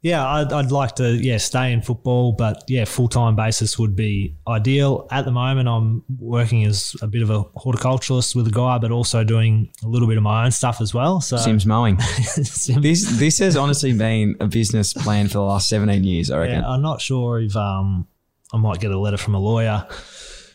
[0.00, 3.96] Yeah, I'd, I'd like to yeah stay in football, but yeah, full time basis would
[3.96, 5.08] be ideal.
[5.10, 8.92] At the moment, I'm working as a bit of a horticulturalist with a guy, but
[8.92, 11.20] also doing a little bit of my own stuff as well.
[11.20, 11.96] So Sims mowing.
[12.36, 16.60] this this has honestly been a business plan for the last 17 years, I reckon.
[16.60, 18.06] Yeah, I'm not sure if um,
[18.52, 19.84] I might get a letter from a lawyer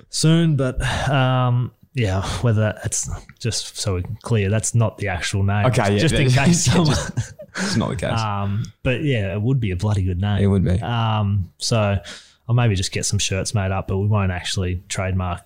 [0.10, 3.10] soon, but um, yeah, whether it's
[3.40, 5.66] just so clear, that's not the actual name.
[5.66, 6.96] Okay, yeah, just in case someone.
[7.58, 8.20] It's not the case.
[8.20, 10.42] um, but yeah, it would be a bloody good name.
[10.44, 10.80] it would be.
[10.82, 11.98] Um, so
[12.50, 15.46] I'll maybe just get some shirts made up, but we won't actually trademark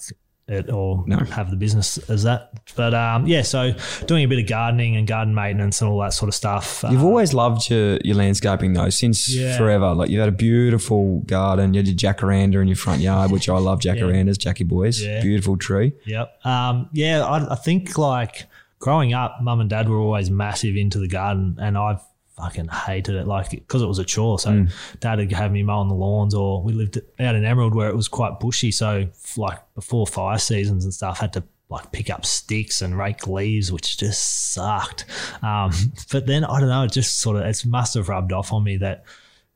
[0.49, 1.17] it or No.
[1.17, 2.53] have the business as that.
[2.77, 3.73] But um, yeah, so
[4.05, 6.85] doing a bit of gardening and garden maintenance and all that sort of stuff.
[6.89, 9.57] You've Uh, always loved your, your landscaping though, since Yeah.
[9.57, 9.93] forever.
[9.93, 11.73] Like you had a beautiful garden.
[11.73, 15.03] You had your jacaranda in your front yard, which I love jacarandas, Jackie boys.
[15.03, 15.21] Yeah.
[15.21, 15.91] Beautiful tree.
[16.05, 16.45] Yep.
[16.45, 18.45] Um, yeah, I, I think like
[18.79, 21.99] growing up, mum and dad were always massive into the garden, and I
[22.37, 24.37] fucking hated it, like because it was a chore.
[24.39, 24.71] So Mm.
[24.99, 27.95] dad would have me mowing the lawns, or we lived out in Emerald where it
[27.95, 28.71] was quite bushy.
[28.71, 33.27] So like before fire seasons and stuff, had to like pick up sticks and rake
[33.27, 35.05] leaves, which just sucked.
[35.41, 35.71] Um,
[36.11, 38.63] but then I don't know, it just sort of it must have rubbed off on
[38.63, 39.03] me that.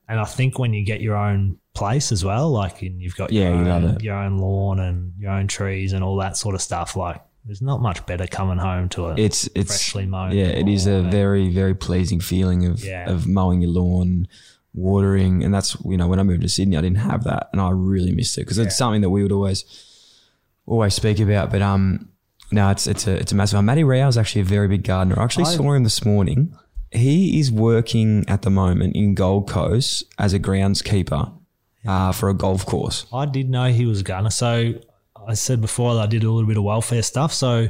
[0.09, 3.31] And I think when you get your own place as well, like and you've got
[3.31, 6.53] Yeah, your, you own, your own lawn and your own trees and all that sort
[6.53, 9.19] of stuff, like there's not much better coming home to it.
[9.19, 10.31] It's it's freshly mown.
[10.31, 13.09] yeah, it is a very very pleasing feeling of Yeah.
[13.09, 14.27] of mowing your lawn,
[14.73, 17.61] watering, and that's you know when I moved to Sydney, I didn't have that, and
[17.61, 19.65] I really missed it because it's something that we would always
[20.65, 21.51] always speak about.
[21.51, 22.09] But um,
[22.51, 23.57] no, it's it's a it's a massive.
[23.57, 23.65] one.
[23.65, 25.19] Matty Rowell is actually a very big gardener.
[25.19, 26.55] I actually I- saw him this morning.
[26.93, 31.31] He is working at the moment in Gold Coast as a groundskeeper
[31.87, 33.05] uh, for a golf course.
[33.13, 34.29] I did know he was a gunner.
[34.29, 34.73] So
[35.27, 37.33] I said before that I did a little bit of welfare stuff.
[37.33, 37.67] So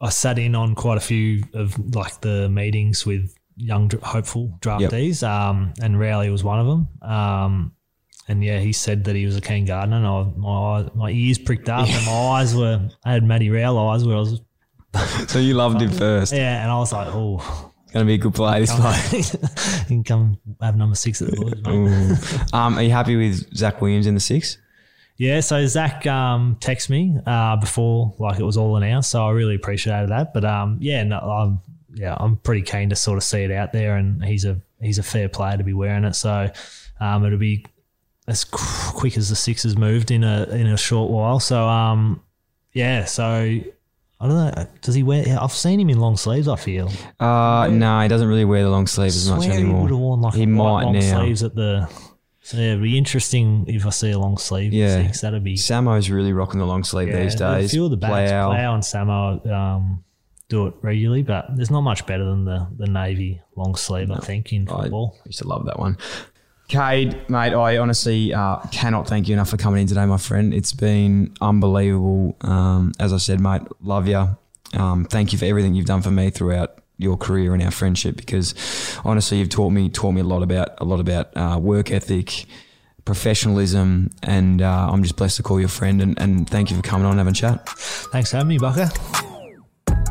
[0.00, 5.26] I sat in on quite a few of like the meetings with young hopeful draftees,
[5.26, 6.88] um, and Rowley was one of them.
[7.02, 7.72] Um,
[8.28, 11.38] and yeah, he said that he was a keen gardener, and I, my my ears
[11.38, 14.40] pricked up, and my eyes were I had Matty Rowell eyes where I was
[15.28, 16.32] So you loved him first.
[16.32, 19.18] yeah, and I was like, oh, Going to be a good play this play.
[19.80, 22.54] you can come have number six at the Blues, mate.
[22.54, 24.56] Um, are you happy with Zac Williams in the six?
[25.16, 29.30] Yeah, so Zac um, texted me uh, before like it was all announced, so I
[29.30, 30.32] really appreciated that.
[30.34, 31.60] But um, yeah, no, I'm
[31.94, 34.98] yeah, I'm pretty keen to sort of see it out there, and he's a he's
[34.98, 36.50] a fair player to be wearing it, so
[37.00, 37.64] um, it'll be
[38.26, 41.40] as quick as the Sixers moved in a in a short while.
[41.40, 42.22] So um,
[42.72, 44.66] yeah, so I don't know.
[44.80, 45.24] Does he wear?
[45.40, 46.48] I've seen him in long sleeves.
[46.48, 46.90] I feel.
[47.18, 49.98] Uh, no, he doesn't really wear the long sleeves as much Swear he would have
[49.98, 51.20] worn like he might long now.
[51.20, 51.88] sleeves at the.
[52.44, 54.72] So yeah, it'd be interesting if I see a long sleeve.
[54.72, 55.02] Yeah.
[55.06, 55.20] six.
[55.20, 57.66] That'd be Samo's really rocking the long sleeve these days.
[57.66, 58.50] a few of the bats, Plough.
[58.50, 60.04] Plough and Samo, um,
[60.48, 64.18] do it regularly, but there's not much better than the, the navy long sleeve, I
[64.18, 65.16] think, in football.
[65.24, 65.96] I used to love that one.
[66.68, 70.52] Cade, mate, I honestly uh, cannot thank you enough for coming in today, my friend.
[70.52, 72.36] It's been unbelievable.
[72.40, 74.36] Um, as I said, mate, love you.
[74.74, 78.16] Um, thank you for everything you've done for me throughout your career and our friendship.
[78.16, 78.54] Because
[79.04, 82.46] honestly, you've taught me taught me a lot about a lot about uh, work ethic,
[83.04, 86.00] professionalism, and uh, I'm just blessed to call you a friend.
[86.02, 87.68] And, and thank you for coming on and having a chat.
[87.68, 88.90] Thanks for having me, Bucker.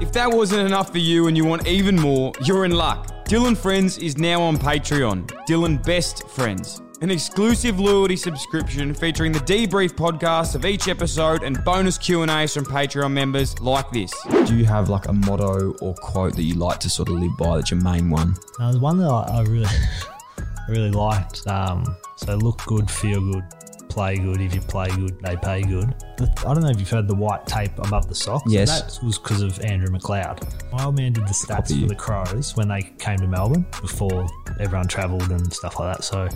[0.01, 3.25] If that wasn't enough for you and you want even more, you're in luck.
[3.25, 5.27] Dyl & Friends is now on Patreon.
[5.47, 6.81] Dylan Best Friends.
[7.01, 12.63] An exclusive loyalty subscription featuring the debrief podcast of each episode and bonus Q&As from
[12.63, 14.13] Patreon members like this.
[14.45, 17.35] Do you have like a motto or quote that you like to sort of live
[17.37, 17.55] by?
[17.55, 18.35] That's your main one.
[18.59, 19.65] Uh, the one that I, I really,
[20.37, 21.47] I really liked.
[21.47, 23.45] Um, so look good, feel good,
[23.91, 24.41] play good.
[24.41, 25.93] If you play good, they pay good.
[26.17, 28.43] But I don't know if you've heard the white tape above the socks.
[28.47, 28.97] Yes.
[28.97, 30.71] that was because of Andrew McLeod.
[30.71, 33.65] My old man did the stats Copy for the Crows when they came to Melbourne
[33.81, 34.27] before
[34.59, 36.03] everyone travelled and stuff like that.
[36.03, 36.29] So,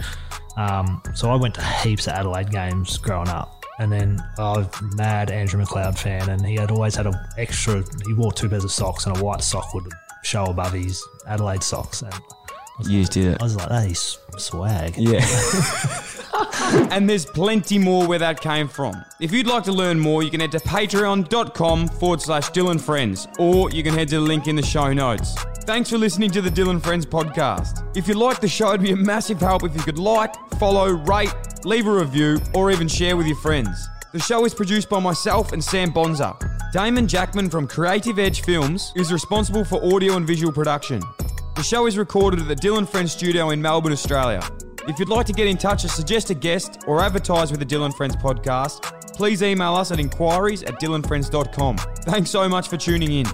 [0.57, 3.63] um, so I went to heaps of Adelaide games growing up.
[3.79, 7.15] And then I was a mad Andrew McLeod fan, and he had always had an
[7.37, 7.83] extra.
[8.07, 9.91] He wore two pairs of socks, and a white sock would
[10.23, 12.01] show above his Adelaide socks.
[12.01, 12.13] And
[12.83, 13.41] You just did it.
[13.41, 14.95] I was like, that is swag.
[14.97, 15.25] Yeah.
[16.91, 19.03] And there's plenty more where that came from.
[19.19, 22.79] If you'd like to learn more, you can head to patreon.com forward slash Dyl &
[22.79, 25.35] Friends, or you can head to the link in the show notes.
[25.63, 27.85] Thanks for listening to the Dyl & Friends podcast.
[27.95, 30.89] If you like the show, it'd be a massive help if you could like, follow,
[30.89, 31.33] rate,
[31.63, 33.87] leave a review, or even share with your friends.
[34.11, 36.37] The show is produced by myself and Sam Bonza.
[36.71, 41.01] Damon Jackman from Creative Edge Films is responsible for audio and visual production.
[41.55, 44.41] The show is recorded at the Dyl & Friends studio in Melbourne, Australia.
[44.89, 47.65] If you'd like to get in touch or suggest a guest or advertise with the
[47.65, 48.81] Dyl & Friends podcast,
[49.13, 51.77] please email us at inquiries at dylanfriends.com.
[51.77, 53.25] Thanks so much for tuning in.